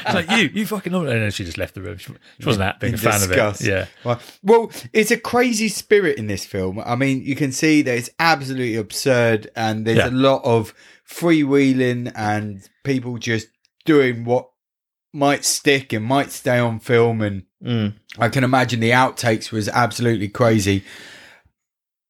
It's 0.00 0.14
like 0.14 0.30
you, 0.30 0.50
you 0.54 0.66
fucking 0.66 0.92
nominated. 0.92 1.22
And 1.22 1.34
she 1.34 1.44
just 1.44 1.58
left 1.58 1.74
the 1.74 1.82
room. 1.82 1.98
She, 1.98 2.12
she 2.40 2.46
wasn't 2.46 2.60
that 2.60 2.78
big 2.80 2.90
In 2.90 2.94
a 2.94 2.98
fan 2.98 3.20
disgust. 3.20 3.60
of 3.62 3.66
it. 3.66 3.70
Yeah. 3.70 3.86
Well, 4.04 4.20
well, 4.42 4.70
it's 4.92 5.10
a 5.10 5.16
crazy 5.16 5.68
spirit 5.68 6.18
in 6.18 6.26
this 6.28 6.44
film. 6.46 6.80
I 6.84 6.94
mean, 6.94 7.22
you 7.22 7.34
can 7.34 7.50
see 7.52 7.82
that 7.82 7.96
it's 7.98 8.10
absolutely 8.20 8.76
absurd, 8.76 9.50
and 9.56 9.84
there's 9.86 9.98
Yeah. 9.98 10.08
a 10.08 10.10
lot 10.10 10.42
of 10.44 10.72
freewheeling 11.08 12.12
and 12.14 12.68
people 12.84 13.18
just 13.18 13.48
doing 13.84 14.24
what 14.24 14.48
might 15.12 15.44
stick 15.44 15.92
and 15.92 16.04
might 16.04 16.30
stay 16.30 16.58
on 16.58 16.78
film. 16.80 17.20
And 17.22 17.42
Mm. 17.64 17.94
I 18.18 18.28
can 18.28 18.44
imagine 18.44 18.78
the 18.78 18.90
outtakes 18.90 19.50
was 19.50 19.68
absolutely 19.68 20.28
crazy. 20.28 20.84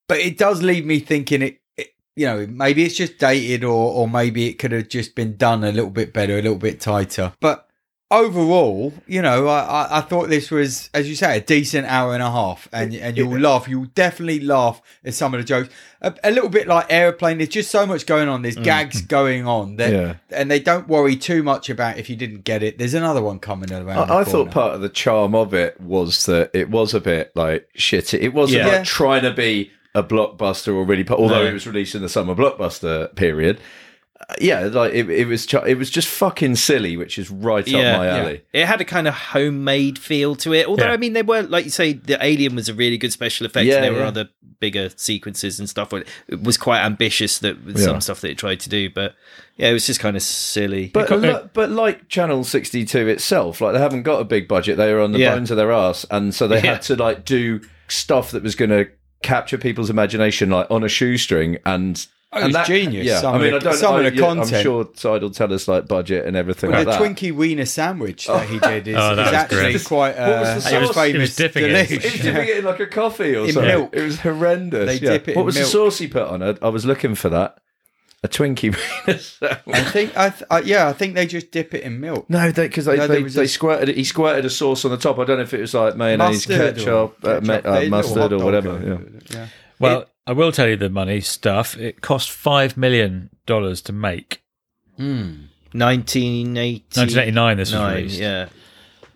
But 0.08 0.18
it 0.18 0.38
does 0.38 0.62
leave 0.62 0.84
me 0.84 1.00
thinking 1.00 1.42
it. 1.42 1.60
it 1.76 1.94
you 2.16 2.26
know, 2.26 2.46
maybe 2.48 2.82
it's 2.84 2.96
just 2.96 3.18
dated, 3.18 3.62
or 3.62 3.92
or 3.92 4.08
maybe 4.08 4.48
it 4.48 4.54
could 4.54 4.72
have 4.72 4.88
just 4.88 5.14
been 5.14 5.36
done 5.36 5.62
a 5.62 5.70
little 5.70 5.90
bit 5.90 6.12
better, 6.12 6.34
a 6.34 6.42
little 6.42 6.58
bit 6.58 6.80
tighter. 6.80 7.32
But 7.40 7.68
overall, 8.10 8.92
you 9.06 9.20
know, 9.20 9.48
I, 9.48 9.60
I, 9.60 9.98
I 9.98 10.00
thought 10.00 10.28
this 10.28 10.50
was, 10.50 10.88
as 10.94 11.08
you 11.08 11.14
say, 11.14 11.36
a 11.36 11.40
decent 11.40 11.86
hour 11.86 12.14
and 12.14 12.22
a 12.22 12.30
half, 12.30 12.68
and 12.72 12.94
and 12.94 13.16
you'll 13.16 13.38
laugh. 13.38 13.68
You'll 13.68 13.86
definitely 13.86 14.40
laugh 14.40 14.80
at 15.04 15.14
some 15.14 15.34
of 15.34 15.40
the 15.40 15.44
jokes. 15.44 15.68
A, 16.00 16.14
a 16.24 16.30
little 16.30 16.48
bit 16.48 16.66
like 16.66 16.86
Airplane. 16.90 17.38
There's 17.38 17.50
just 17.50 17.70
so 17.70 17.86
much 17.86 18.06
going 18.06 18.28
on. 18.28 18.42
There's 18.42 18.56
mm. 18.56 18.64
gags 18.64 19.02
going 19.02 19.46
on 19.46 19.76
that, 19.76 19.92
Yeah. 19.92 20.14
and 20.30 20.50
they 20.50 20.60
don't 20.60 20.88
worry 20.88 21.16
too 21.16 21.42
much 21.42 21.68
about 21.70 21.98
if 21.98 22.08
you 22.08 22.16
didn't 22.16 22.44
get 22.44 22.62
it. 22.62 22.78
There's 22.78 22.94
another 22.94 23.22
one 23.22 23.38
coming 23.38 23.72
around. 23.72 24.10
I, 24.10 24.20
I 24.20 24.24
thought 24.24 24.50
part 24.50 24.74
of 24.74 24.80
the 24.80 24.88
charm 24.88 25.34
of 25.34 25.54
it 25.54 25.80
was 25.80 26.26
that 26.26 26.50
it 26.54 26.70
was 26.70 26.94
a 26.94 27.00
bit 27.00 27.32
like 27.34 27.68
shitty. 27.76 28.20
It 28.20 28.32
wasn't 28.32 28.64
Yeah. 28.64 28.78
like 28.78 28.84
trying 28.84 29.22
to 29.22 29.32
be 29.32 29.70
a 29.98 30.02
blockbuster 30.02 30.68
or 30.74 30.84
really, 30.84 31.06
although 31.08 31.42
No. 31.42 31.46
it 31.46 31.52
was 31.52 31.66
released 31.66 31.94
in 31.94 32.02
the 32.02 32.08
summer 32.08 32.34
blockbuster 32.34 33.14
period. 33.16 33.60
Uh, 34.20 34.34
yeah, 34.40 34.60
like 34.62 34.92
it, 34.94 35.08
it 35.10 35.28
was. 35.28 35.46
ch- 35.46 35.54
It 35.66 35.78
was 35.78 35.90
just 35.90 36.08
fucking 36.08 36.56
silly, 36.56 36.96
which 36.96 37.18
is 37.18 37.30
right 37.30 37.66
up 37.68 37.98
my 37.98 38.08
alley. 38.08 38.42
It 38.52 38.66
had 38.66 38.80
a 38.80 38.84
kind 38.84 39.06
of 39.06 39.14
homemade 39.14 39.96
feel 39.98 40.34
to 40.36 40.52
it. 40.52 40.66
Although, 40.66 40.86
Yeah. 40.86 40.92
I 40.92 40.96
mean, 40.96 41.12
they 41.12 41.22
were, 41.22 41.42
like 41.42 41.64
you 41.64 41.70
say, 41.70 41.92
the 41.92 42.18
alien 42.24 42.56
was 42.56 42.68
a 42.68 42.74
really 42.74 42.98
good 42.98 43.12
special 43.12 43.46
effect. 43.46 43.66
Yeah, 43.66 43.76
and 43.76 43.84
there 43.84 43.92
were 43.92 44.02
other 44.02 44.28
bigger 44.58 44.90
sequences 44.96 45.60
and 45.60 45.70
stuff. 45.70 45.92
It 45.92 46.42
was 46.42 46.56
quite 46.56 46.80
ambitious 46.80 47.38
that 47.38 47.64
with 47.64 47.78
Yeah. 47.78 47.84
some 47.84 48.00
stuff 48.00 48.20
that 48.22 48.30
it 48.30 48.38
tried 48.38 48.58
to 48.60 48.68
do. 48.68 48.90
But 48.90 49.14
yeah, 49.56 49.68
it 49.68 49.72
was 49.72 49.86
just 49.86 50.00
kind 50.00 50.16
of 50.16 50.22
silly. 50.22 50.90
But 50.92 51.08
got- 51.08 51.20
li- 51.20 51.48
but 51.52 51.70
like 51.70 52.08
Channel 52.08 52.42
sixty 52.42 52.84
two 52.84 53.06
itself, 53.06 53.60
like 53.60 53.74
they 53.74 53.78
haven't 53.80 54.02
got 54.02 54.20
a 54.20 54.24
big 54.24 54.48
budget. 54.48 54.78
They 54.78 54.90
are 54.90 55.00
on 55.00 55.12
the 55.12 55.20
Yeah. 55.20 55.36
bones 55.36 55.52
of 55.52 55.56
their 55.56 55.70
ass, 55.70 56.04
and 56.10 56.34
so 56.34 56.48
they 56.48 56.56
Yeah. 56.56 56.72
had 56.72 56.82
to 56.82 56.96
like 56.96 57.24
do 57.24 57.60
stuff 57.86 58.32
that 58.32 58.42
was 58.42 58.56
going 58.56 58.70
to 58.70 58.88
capture 59.22 59.58
people's 59.58 59.90
imagination, 59.90 60.50
like 60.50 60.70
on 60.70 60.84
a 60.84 60.88
shoestring, 60.88 61.58
and. 61.64 62.06
Oh, 62.30 62.40
it 62.40 62.44
and 62.44 62.52
was 62.54 62.66
genius. 62.66 63.06
Yeah, 63.06 63.20
Some 63.20 63.32
I 63.32 63.36
of 63.36 63.42
mean, 63.42 63.50
the- 63.52 63.56
I 63.56 63.60
don't. 63.60 63.74
some 63.74 63.94
of 63.94 64.04
I, 64.04 64.10
the 64.10 64.16
yeah, 64.16 64.26
I'm 64.26 64.36
content. 64.36 64.62
sure 64.62 64.90
Side 64.96 65.22
will 65.22 65.30
tell 65.30 65.50
us 65.50 65.66
like 65.66 65.88
budget 65.88 66.26
and 66.26 66.36
everything 66.36 66.70
Well, 66.70 66.84
like 66.84 66.98
the 66.98 67.02
that. 67.02 67.16
Twinkie 67.16 67.32
Wiener 67.34 67.64
sandwich 67.64 68.26
that 68.26 68.46
he 68.46 68.58
did 68.58 68.86
is, 68.88 68.96
Oh, 68.98 69.16
that 69.16 69.28
is 69.28 69.32
actually 69.32 69.72
great. 69.72 69.84
quite 69.86 70.10
uh, 70.12 70.26
What 70.28 70.40
was 70.56 70.64
the 70.64 70.68
a 70.82 70.84
sauce? 70.86 70.94
famous 70.94 71.12
He 71.14 71.18
was 71.20 71.36
dipping 71.36 71.64
it. 71.64 71.86
He 71.88 71.94
was 71.94 72.04
dipping 72.20 72.48
it 72.48 72.58
in 72.58 72.64
like 72.66 72.80
a 72.80 72.86
coffee 72.86 73.34
or 73.34 73.46
In 73.46 73.52
something. 73.54 73.68
milk. 73.70 73.96
It 73.96 74.02
was 74.02 74.20
horrendous. 74.20 74.86
They 75.00 75.06
yeah. 75.06 75.12
dip 75.12 75.28
it 75.28 75.36
what 75.36 75.40
in 75.40 75.46
was 75.46 75.54
milk. 75.54 75.64
the 75.68 75.70
sauce 75.70 75.96
he 76.00 76.06
put 76.06 76.24
on 76.28 76.42
it? 76.42 76.58
I 76.60 76.68
was 76.68 76.84
looking 76.84 77.14
for 77.14 77.30
that. 77.30 77.56
A 78.24 78.28
Twinkie. 78.28 78.74
I 79.68 79.82
think, 79.84 80.16
I 80.16 80.30
th- 80.30 80.42
uh, 80.50 80.60
yeah, 80.64 80.88
I 80.88 80.92
think 80.92 81.14
they 81.14 81.24
just 81.26 81.52
dip 81.52 81.72
it 81.72 81.84
in 81.84 82.00
milk. 82.00 82.28
no, 82.28 82.50
because 82.52 82.84
they, 82.86 82.96
No, 82.96 83.06
they, 83.06 83.14
there 83.14 83.22
was 83.22 83.34
they 83.34 83.44
a- 83.44 83.48
squirted. 83.48 83.94
He 83.96 84.02
squirted 84.02 84.44
a 84.44 84.50
sauce 84.50 84.84
on 84.84 84.90
the 84.90 84.96
top. 84.96 85.18
I 85.20 85.24
don't 85.24 85.36
know 85.36 85.44
if 85.44 85.54
it 85.54 85.60
was 85.60 85.72
like 85.72 85.94
mayonnaise, 85.96 86.48
Mustard 86.48 86.74
ketchup, 86.76 87.24
or 87.24 87.30
uh, 87.30 87.40
ketchup, 87.40 87.64
uh, 87.66 87.78
they- 87.80 87.88
mustard, 87.88 88.32
or 88.32 88.38
whatever. 88.44 88.70
or- 88.70 88.82
Yeah. 88.82 88.98
yeah. 89.30 89.46
Well, 89.78 90.06
I 90.26 90.32
will 90.32 90.50
tell 90.50 90.66
you 90.66 90.76
the 90.76 90.90
money 90.90 91.20
stuff. 91.20 91.76
It 91.78 92.00
cost 92.00 92.28
$5 92.30 92.76
million 92.76 93.30
to 93.46 93.92
make. 93.92 94.42
Hmm. 94.96 95.44
1980. 95.72 96.84
1989 97.00 97.56
this 97.56 97.72
was 97.72 97.80
released. 97.94 98.18
yeah. 98.20 98.48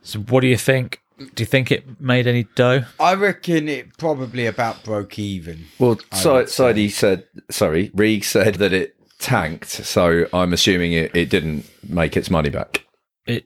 So 0.02 0.20
what 0.20 0.40
do 0.42 0.46
you 0.46 0.56
think? 0.56 1.01
Do 1.34 1.42
you 1.42 1.46
think 1.46 1.70
it 1.72 2.00
made 2.00 2.26
any 2.26 2.44
dough? 2.54 2.84
I 3.00 3.14
reckon 3.14 3.68
it 3.68 3.96
probably 3.98 4.46
about 4.46 4.84
broke 4.84 5.18
even. 5.18 5.64
Well, 5.78 5.98
I 6.12 6.16
Side 6.18 6.32
would. 6.32 6.48
Sidey 6.50 6.88
said, 6.88 7.24
sorry, 7.50 7.90
Reeg 7.94 8.24
said 8.24 8.56
that 8.56 8.72
it 8.72 8.96
tanked. 9.18 9.68
So 9.68 10.26
I'm 10.32 10.52
assuming 10.52 10.92
it, 10.92 11.14
it 11.14 11.30
didn't 11.30 11.64
make 11.88 12.16
its 12.16 12.30
money 12.30 12.50
back. 12.50 12.84
It 13.26 13.44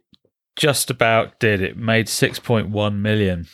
just 0.56 0.90
about 0.90 1.38
did. 1.40 1.60
It 1.62 1.76
made 1.76 2.06
6.1 2.06 2.96
million. 2.98 3.46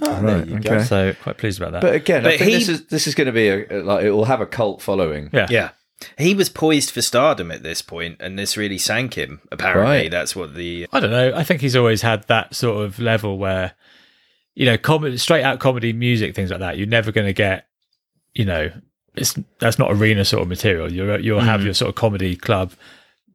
Oh, 0.00 0.12
Right, 0.22 0.22
there 0.22 0.46
you 0.46 0.60
go. 0.60 0.82
So 0.84 1.12
quite 1.22 1.38
pleased 1.38 1.60
about 1.60 1.72
that. 1.72 1.82
But 1.82 1.94
again, 1.94 2.24
I 2.24 2.38
think 2.38 2.50
he- 2.50 2.54
this 2.58 2.68
is 2.68 2.86
this 2.86 3.06
is 3.08 3.14
going 3.16 3.26
to 3.26 3.32
be 3.32 3.48
a 3.48 3.82
like 3.82 4.04
it 4.04 4.12
will 4.12 4.26
have 4.26 4.40
a 4.40 4.46
cult 4.46 4.80
following. 4.80 5.28
yeah. 5.32 5.48
Yeah. 5.50 5.70
He 6.16 6.34
was 6.34 6.48
poised 6.48 6.90
for 6.92 7.02
stardom 7.02 7.50
at 7.50 7.62
this 7.62 7.82
point, 7.82 8.16
and 8.20 8.38
this 8.38 8.56
really 8.56 8.78
sank 8.78 9.14
him. 9.14 9.40
Apparently, 9.50 9.84
Right. 10.02 10.10
that's 10.10 10.36
what 10.36 10.54
the 10.54 10.86
I 10.92 11.00
don't 11.00 11.10
know. 11.10 11.32
I 11.34 11.42
think 11.44 11.60
he's 11.60 11.74
always 11.76 12.02
had 12.02 12.26
that 12.28 12.54
sort 12.54 12.84
of 12.84 12.98
level 13.00 13.36
where, 13.38 13.72
you 14.54 14.64
know, 14.66 14.78
comedy, 14.78 15.16
straight 15.16 15.42
out 15.42 15.58
comedy, 15.58 15.92
music, 15.92 16.34
things 16.34 16.50
like 16.50 16.60
that. 16.60 16.78
You're 16.78 16.86
never 16.86 17.10
going 17.10 17.26
to 17.26 17.32
get, 17.32 17.66
you 18.34 18.44
know, 18.44 18.70
it's 19.16 19.36
that's 19.58 19.78
not 19.78 19.90
arena 19.90 20.24
sort 20.24 20.42
of 20.42 20.48
material. 20.48 20.92
You're 20.92 21.18
you'll 21.18 21.40
have 21.40 21.64
your 21.64 21.74
sort 21.74 21.88
of 21.88 21.94
comedy 21.96 22.36
club. 22.36 22.72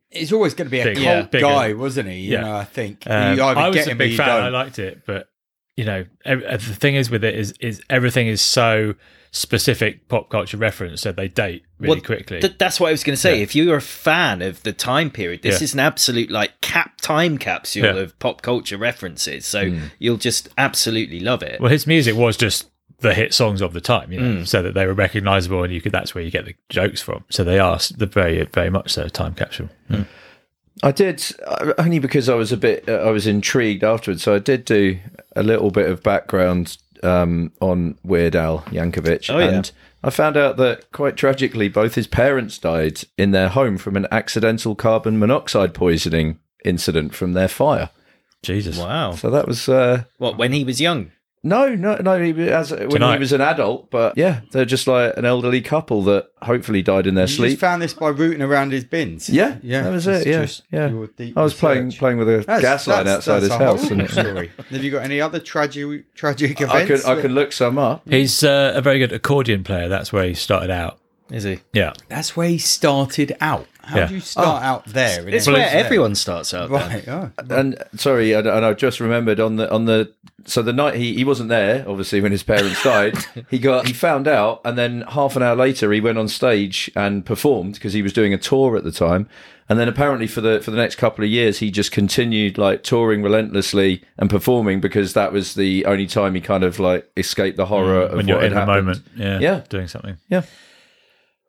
It's 0.09 0.31
always 0.31 0.53
going 0.53 0.67
to 0.67 0.71
be 0.71 0.79
a 0.79 0.83
Big- 0.85 0.97
cult 1.03 1.33
yeah, 1.33 1.39
guy, 1.41 1.73
wasn't 1.73 2.07
he? 2.09 2.19
You 2.19 2.33
Yeah. 2.33 2.41
know, 2.41 2.55
I 2.55 2.63
think 2.65 3.03
Um, 3.07 3.35
you 3.35 3.43
I 3.43 3.67
was 3.67 3.75
get 3.75 3.87
a 3.87 3.91
him 3.91 3.97
or 3.97 3.99
big 3.99 4.15
fan. 4.15 4.27
don't. 4.27 4.43
I 4.43 4.49
liked 4.49 4.79
it, 4.79 5.01
but 5.05 5.27
you 5.77 5.85
know, 5.85 6.05
uh, 6.25 6.35
the 6.35 6.57
thing 6.59 6.95
is 6.95 7.09
with 7.09 7.23
it 7.23 7.35
is 7.35 7.53
is 7.59 7.81
everything 7.89 8.27
is 8.27 8.41
so 8.41 8.95
specific 9.31 10.07
pop 10.09 10.29
culture 10.29 10.57
reference 10.57 11.01
that 11.01 11.15
they 11.15 11.27
date 11.27 11.63
really 11.79 11.95
Well, 11.95 12.01
quickly. 12.01 12.39
Th- 12.39 12.53
that's 12.59 12.79
what 12.79 12.89
I 12.89 12.91
was 12.91 13.03
going 13.03 13.15
to 13.15 13.19
say. 13.21 13.37
Yeah. 13.37 13.43
If 13.43 13.55
you're 13.55 13.75
a 13.77 13.81
fan 13.81 14.43
of 14.43 14.61
the 14.61 14.71
time 14.73 15.09
period, 15.09 15.41
this 15.41 15.59
Yeah. 15.59 15.63
is 15.63 15.73
an 15.73 15.79
absolute 15.79 16.29
like 16.29 16.61
cap 16.61 17.01
time 17.01 17.39
capsule 17.39 17.83
Yeah. 17.95 18.01
of 18.03 18.17
pop 18.19 18.43
culture 18.43 18.77
references. 18.77 19.45
So 19.47 19.73
you'll 19.97 20.17
just 20.17 20.49
absolutely 20.57 21.19
love 21.19 21.41
it. 21.41 21.59
well, 21.59 21.71
his 21.71 21.87
music 21.87 22.15
was 22.15 22.37
just 22.37 22.69
the 22.99 23.15
hit 23.15 23.33
songs 23.33 23.59
of 23.61 23.73
the 23.73 23.81
time, 23.81 24.11
you 24.13 24.19
know, 24.21 24.41
Mm. 24.43 24.47
so 24.47 24.61
that 24.61 24.75
they 24.75 24.85
were 24.85 24.93
recognizable, 24.93 25.63
and 25.63 25.73
you 25.73 25.81
could 25.81 25.91
that's 25.91 26.13
where 26.15 26.23
you 26.23 26.29
get 26.31 26.45
the 26.45 26.53
jokes 26.69 27.01
from. 27.01 27.25
So 27.31 27.43
they 27.43 27.57
are 27.59 27.79
the 27.97 28.05
very 28.05 28.45
very 28.53 28.69
much 28.69 28.91
so 28.93 29.07
time 29.09 29.33
capsule. 29.33 29.69
Yeah. 29.89 30.03
I 30.83 30.91
did 30.91 31.23
uh, 31.47 31.73
only 31.77 31.97
because 31.99 32.27
I 32.29 32.35
was 32.35 32.51
a 32.51 32.57
bit 32.57 32.87
uh, 32.87 32.93
I 32.95 33.09
was 33.11 33.25
intrigued 33.25 33.83
afterwards. 33.83 34.21
So 34.23 34.35
I 34.35 34.39
did 34.39 34.65
do 34.65 34.99
a 35.35 35.41
little 35.41 35.71
bit 35.71 35.89
of 35.89 36.03
background 36.03 36.77
um, 37.01 37.51
on 37.61 37.97
Weird 38.03 38.35
Al 38.35 38.59
Yankovic, 38.69 39.29
Oh, 39.33 39.39
yeah. 39.39 39.45
and 39.49 39.71
I 40.03 40.09
found 40.09 40.37
out 40.37 40.57
that 40.57 40.91
quite 40.91 41.15
tragically 41.17 41.69
both 41.69 41.95
his 41.95 42.07
parents 42.07 42.57
died 42.57 43.01
in 43.17 43.31
their 43.31 43.49
home 43.49 43.77
from 43.77 43.95
an 43.95 44.07
accidental 44.11 44.75
carbon 44.75 45.17
monoxide 45.17 45.73
poisoning 45.73 46.39
incident 46.65 47.15
from 47.15 47.33
their 47.33 47.47
fire. 47.47 47.89
Jesus, 48.43 48.77
Wow. 48.77 49.13
So 49.13 49.29
that 49.29 49.47
was 49.47 49.67
uh, 49.69 50.03
What 50.17 50.37
when 50.37 50.51
he 50.51 50.63
was 50.65 50.81
young? 50.81 51.11
No, 51.45 51.75
no, 51.75 51.95
no. 51.97 52.21
He, 52.23 52.31
as 52.49 52.71
when 52.71 52.89
Tonight. 52.89 53.13
he 53.15 53.19
was 53.19 53.33
an 53.33 53.41
adult, 53.41 53.89
but 53.91 54.17
yeah, 54.17 54.41
they're 54.51 54.63
just 54.63 54.87
like 54.87 55.17
an 55.17 55.25
elderly 55.25 55.59
couple 55.61 56.01
that 56.03 56.29
hopefully 56.41 56.81
died 56.81 57.05
in 57.05 57.15
their 57.15 57.25
You 57.25 57.35
sleep. 57.35 57.49
just 57.51 57.59
found 57.61 57.81
this 57.81 57.93
by 57.93 58.07
rooting 58.09 58.41
around 58.41 58.71
his 58.71 58.85
bins. 58.85 59.29
Yeah, 59.29 59.57
yeah, 59.61 59.81
that 59.83 59.91
was 59.91 60.07
it's 60.07 60.25
it. 60.25 60.29
Yeah, 60.29 60.41
just 60.43 60.63
yeah. 60.71 60.87
your 60.87 61.07
deep 61.07 61.37
I 61.37 61.43
was 61.43 61.53
playing 61.53 61.85
research. 61.85 61.99
playing 61.99 62.17
with 62.19 62.29
a 62.29 62.37
That's- 62.37 62.61
gas 62.61 62.87
line 62.87 63.05
that's- 63.05 63.27
outside 63.27 63.41
his 63.41 63.49
that's 63.49 63.61
a 63.61 63.65
house, 63.65 63.81
horrible 63.83 64.01
and 64.01 64.09
story. 64.11 64.51
Have 64.69 64.83
you 64.83 64.91
got 64.91 65.03
any 65.03 65.19
other 65.19 65.39
tragic 65.39 66.13
tragic 66.15 66.61
events? 66.61 66.73
I 66.73 66.81
events? 66.83 67.03
could 67.03 67.17
I 67.17 67.21
can 67.21 67.31
look 67.35 67.51
some 67.51 67.77
up. 67.77 68.07
He's 68.07 68.41
uh, 68.43 68.71
a 68.75 68.81
very 68.81 68.99
good 68.99 69.11
accordion 69.11 69.65
player. 69.65 69.89
That's 69.89 70.13
where 70.13 70.23
he 70.25 70.33
started 70.35 70.69
out. 70.71 70.97
Is 71.29 71.43
he? 71.43 71.59
Yeah. 71.73 71.93
That's 72.09 72.35
where 72.37 72.47
he 72.47 72.57
started 72.57 73.35
out. 73.41 73.65
How 73.83 73.97
Yeah. 73.97 74.07
do 74.07 74.15
you 74.15 74.21
start 74.21 74.61
oh. 74.63 74.65
out 74.65 74.85
there? 74.85 75.19
and 75.25 75.33
It's 75.33 75.45
then- 75.45 75.55
where 75.55 75.69
everyone 75.69 76.15
starts 76.15 76.53
out. 76.53 76.69
then. 76.69 76.79
Right. 76.89 77.07
Oh. 77.07 77.31
And 77.49 77.77
sorry, 77.95 78.31
and 78.33 78.47
and 78.47 78.65
I 78.65 78.73
just 78.73 78.99
remembered 78.99 79.39
on 79.39 79.57
the 79.57 79.69
on 79.71 79.85
the 79.85 80.11
so 80.45 80.61
the 80.61 80.73
night 80.73 80.95
he, 80.95 81.13
he 81.13 81.23
wasn't 81.23 81.49
there, 81.49 81.85
obviously 81.87 82.19
when 82.21 82.31
his 82.31 82.43
parents 82.43 82.81
died. 82.93 83.15
he 83.49 83.59
got 83.59 83.87
he 83.87 83.93
found 83.93 84.27
out, 84.27 84.61
and 84.65 84.77
then 84.77 85.01
half 85.09 85.35
an 85.35 85.43
hour 85.43 85.55
later 85.55 85.91
he 85.91 86.01
went 86.01 86.17
on 86.17 86.27
stage 86.27 86.89
and 86.95 87.25
performed 87.25 87.73
because 87.75 87.93
he 87.93 88.01
was 88.01 88.13
doing 88.13 88.33
a 88.33 88.37
tour 88.37 88.75
at 88.77 88.83
the 88.83 88.91
time. 88.91 89.27
And 89.69 89.79
then 89.79 89.87
apparently 89.87 90.27
for 90.27 90.41
the 90.41 90.59
for 90.61 90.71
the 90.71 90.77
next 90.77 90.95
couple 90.95 91.23
of 91.23 91.31
years 91.31 91.59
he 91.59 91.71
just 91.71 91.91
continued 91.93 92.57
like 92.57 92.83
touring 92.83 93.23
relentlessly 93.23 94.03
and 94.17 94.29
performing 94.29 94.81
because 94.81 95.13
that 95.13 95.31
was 95.31 95.55
the 95.55 95.85
only 95.85 96.05
time 96.05 96.35
he 96.35 96.41
kind 96.41 96.63
of 96.65 96.79
like 96.79 97.09
escaped 97.15 97.55
the 97.57 97.65
horror 97.67 98.01
mm, 98.01 98.11
of 98.11 98.17
when 98.17 98.25
what 98.27 98.27
you're 98.27 98.41
had 98.41 98.45
in 98.47 98.53
the 98.53 98.59
happened. 98.59 98.85
moment. 98.85 99.03
Yeah. 99.15 99.39
Yeah. 99.39 99.61
Doing 99.69 99.87
something. 99.87 100.17
Yeah. 100.29 100.43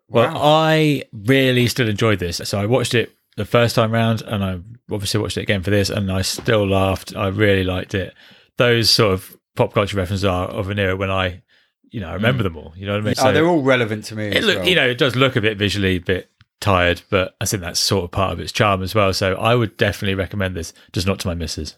Well, 0.09 0.37
I 0.37 1.05
really 1.12 1.67
still 1.67 1.88
enjoyed 1.88 2.19
this. 2.19 2.40
So 2.45 2.61
I 2.61 2.67
watched 2.67 2.95
it 2.95 3.12
the 3.37 3.45
first 3.45 3.75
time 3.75 3.93
round 3.93 4.23
and 4.23 4.45
I 4.45 4.61
obviously 4.93 5.21
watched 5.21 5.37
it 5.37 5.43
again 5.43 5.62
for 5.62 5.71
this 5.71 5.90
and 5.90 6.11
I 6.11 6.23
still 6.23 6.69
laughed. 6.69 7.17
I 7.17 7.29
really 7.29 7.64
liked 7.64 7.95
it. 7.95 8.14
Those 8.57 8.90
sort 8.90 9.14
of 9.14 9.37
pop 9.57 9.73
culture 9.73 9.97
references 9.97 10.25
are 10.25 10.47
of 10.47 10.71
an 10.71 10.79
era 10.79 10.97
when 10.97 11.11
I, 11.11 11.43
you 11.90 12.01
know, 12.01 12.09
I 12.09 12.14
remember 12.14 12.43
mm. 12.43 12.45
them 12.45 12.57
all. 12.57 12.73
You 12.77 12.87
know 12.87 12.93
what 12.93 13.03
I 13.03 13.05
mean? 13.05 13.14
oh, 13.19 13.33
they're 13.33 13.47
all 13.47 13.62
relevant 13.62 14.05
to 14.07 14.17
me. 14.17 14.27
it 14.29 14.45
look, 14.45 14.59
well. 14.59 14.69
you 14.69 14.75
know, 14.75 14.88
it 14.88 14.99
does 14.99 15.17
look 15.17 15.37
a 15.37 15.40
bit 15.40 15.59
visually 15.59 15.97
a 15.97 16.01
bit 16.01 16.31
tired, 16.61 17.03
but 17.11 17.35
I 17.40 17.47
think 17.47 17.62
that's 17.62 17.81
sort 17.81 18.05
of 18.05 18.11
part 18.11 18.33
of 18.33 18.40
its 18.40 18.53
charm 18.53 18.83
as 18.83 18.95
well. 18.95 19.12
So 19.12 19.35
I 19.35 19.55
would 19.55 19.77
definitely 19.77 20.14
recommend 20.14 20.55
this, 20.57 20.73
just 20.93 21.07
not 21.07 21.19
to 21.21 21.29
my 21.29 21.35
missus. 21.35 21.77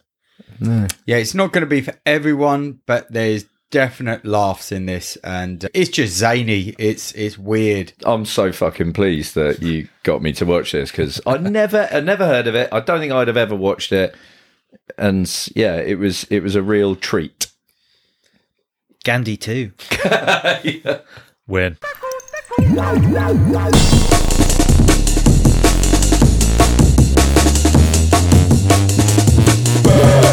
Yeah, 0.61 1.17
it's 1.17 1.35
not 1.35 1.53
going 1.53 1.62
to 1.62 1.71
be 1.71 1.81
for 1.81 1.95
everyone, 2.05 2.81
but 2.87 3.11
there's 3.11 3.47
definite 3.70 4.24
laughs 4.24 4.70
in 4.70 4.87
this 4.87 5.16
and 5.16 5.64
uh, 5.64 5.68
it's 5.74 5.90
just 5.90 6.16
zany. 6.16 6.74
It's 6.79 7.12
it's 7.12 7.38
weird. 7.38 7.92
I'm 8.05 8.24
so 8.24 8.52
fucking 8.52 8.92
pleased 8.92 9.35
that 9.35 9.62
you 9.62 9.88
got 10.02 10.22
me 10.22 10.33
to 10.35 10.46
watch 10.46 10.72
this 10.72 10.90
because 10.90 11.20
i 11.26 11.37
never 11.38 11.88
i 11.90 12.00
never 12.00 12.26
heard 12.26 12.46
of 12.46 12.55
it. 12.55 12.68
I 12.72 12.81
don't 12.81 13.00
think 13.00 13.12
i'd 13.12 13.29
have 13.29 13.37
ever 13.37 13.55
watched 13.55 13.92
it. 13.92 14.14
And 14.98 15.31
yeah 15.55 15.76
it 15.76 15.98
was 15.98 16.24
it 16.24 16.40
was 16.40 16.55
a 16.55 16.62
real 16.62 16.96
treat. 16.96 17.48
Gandhi 19.05 19.37
too. 19.37 19.72
Yeah. 20.64 21.00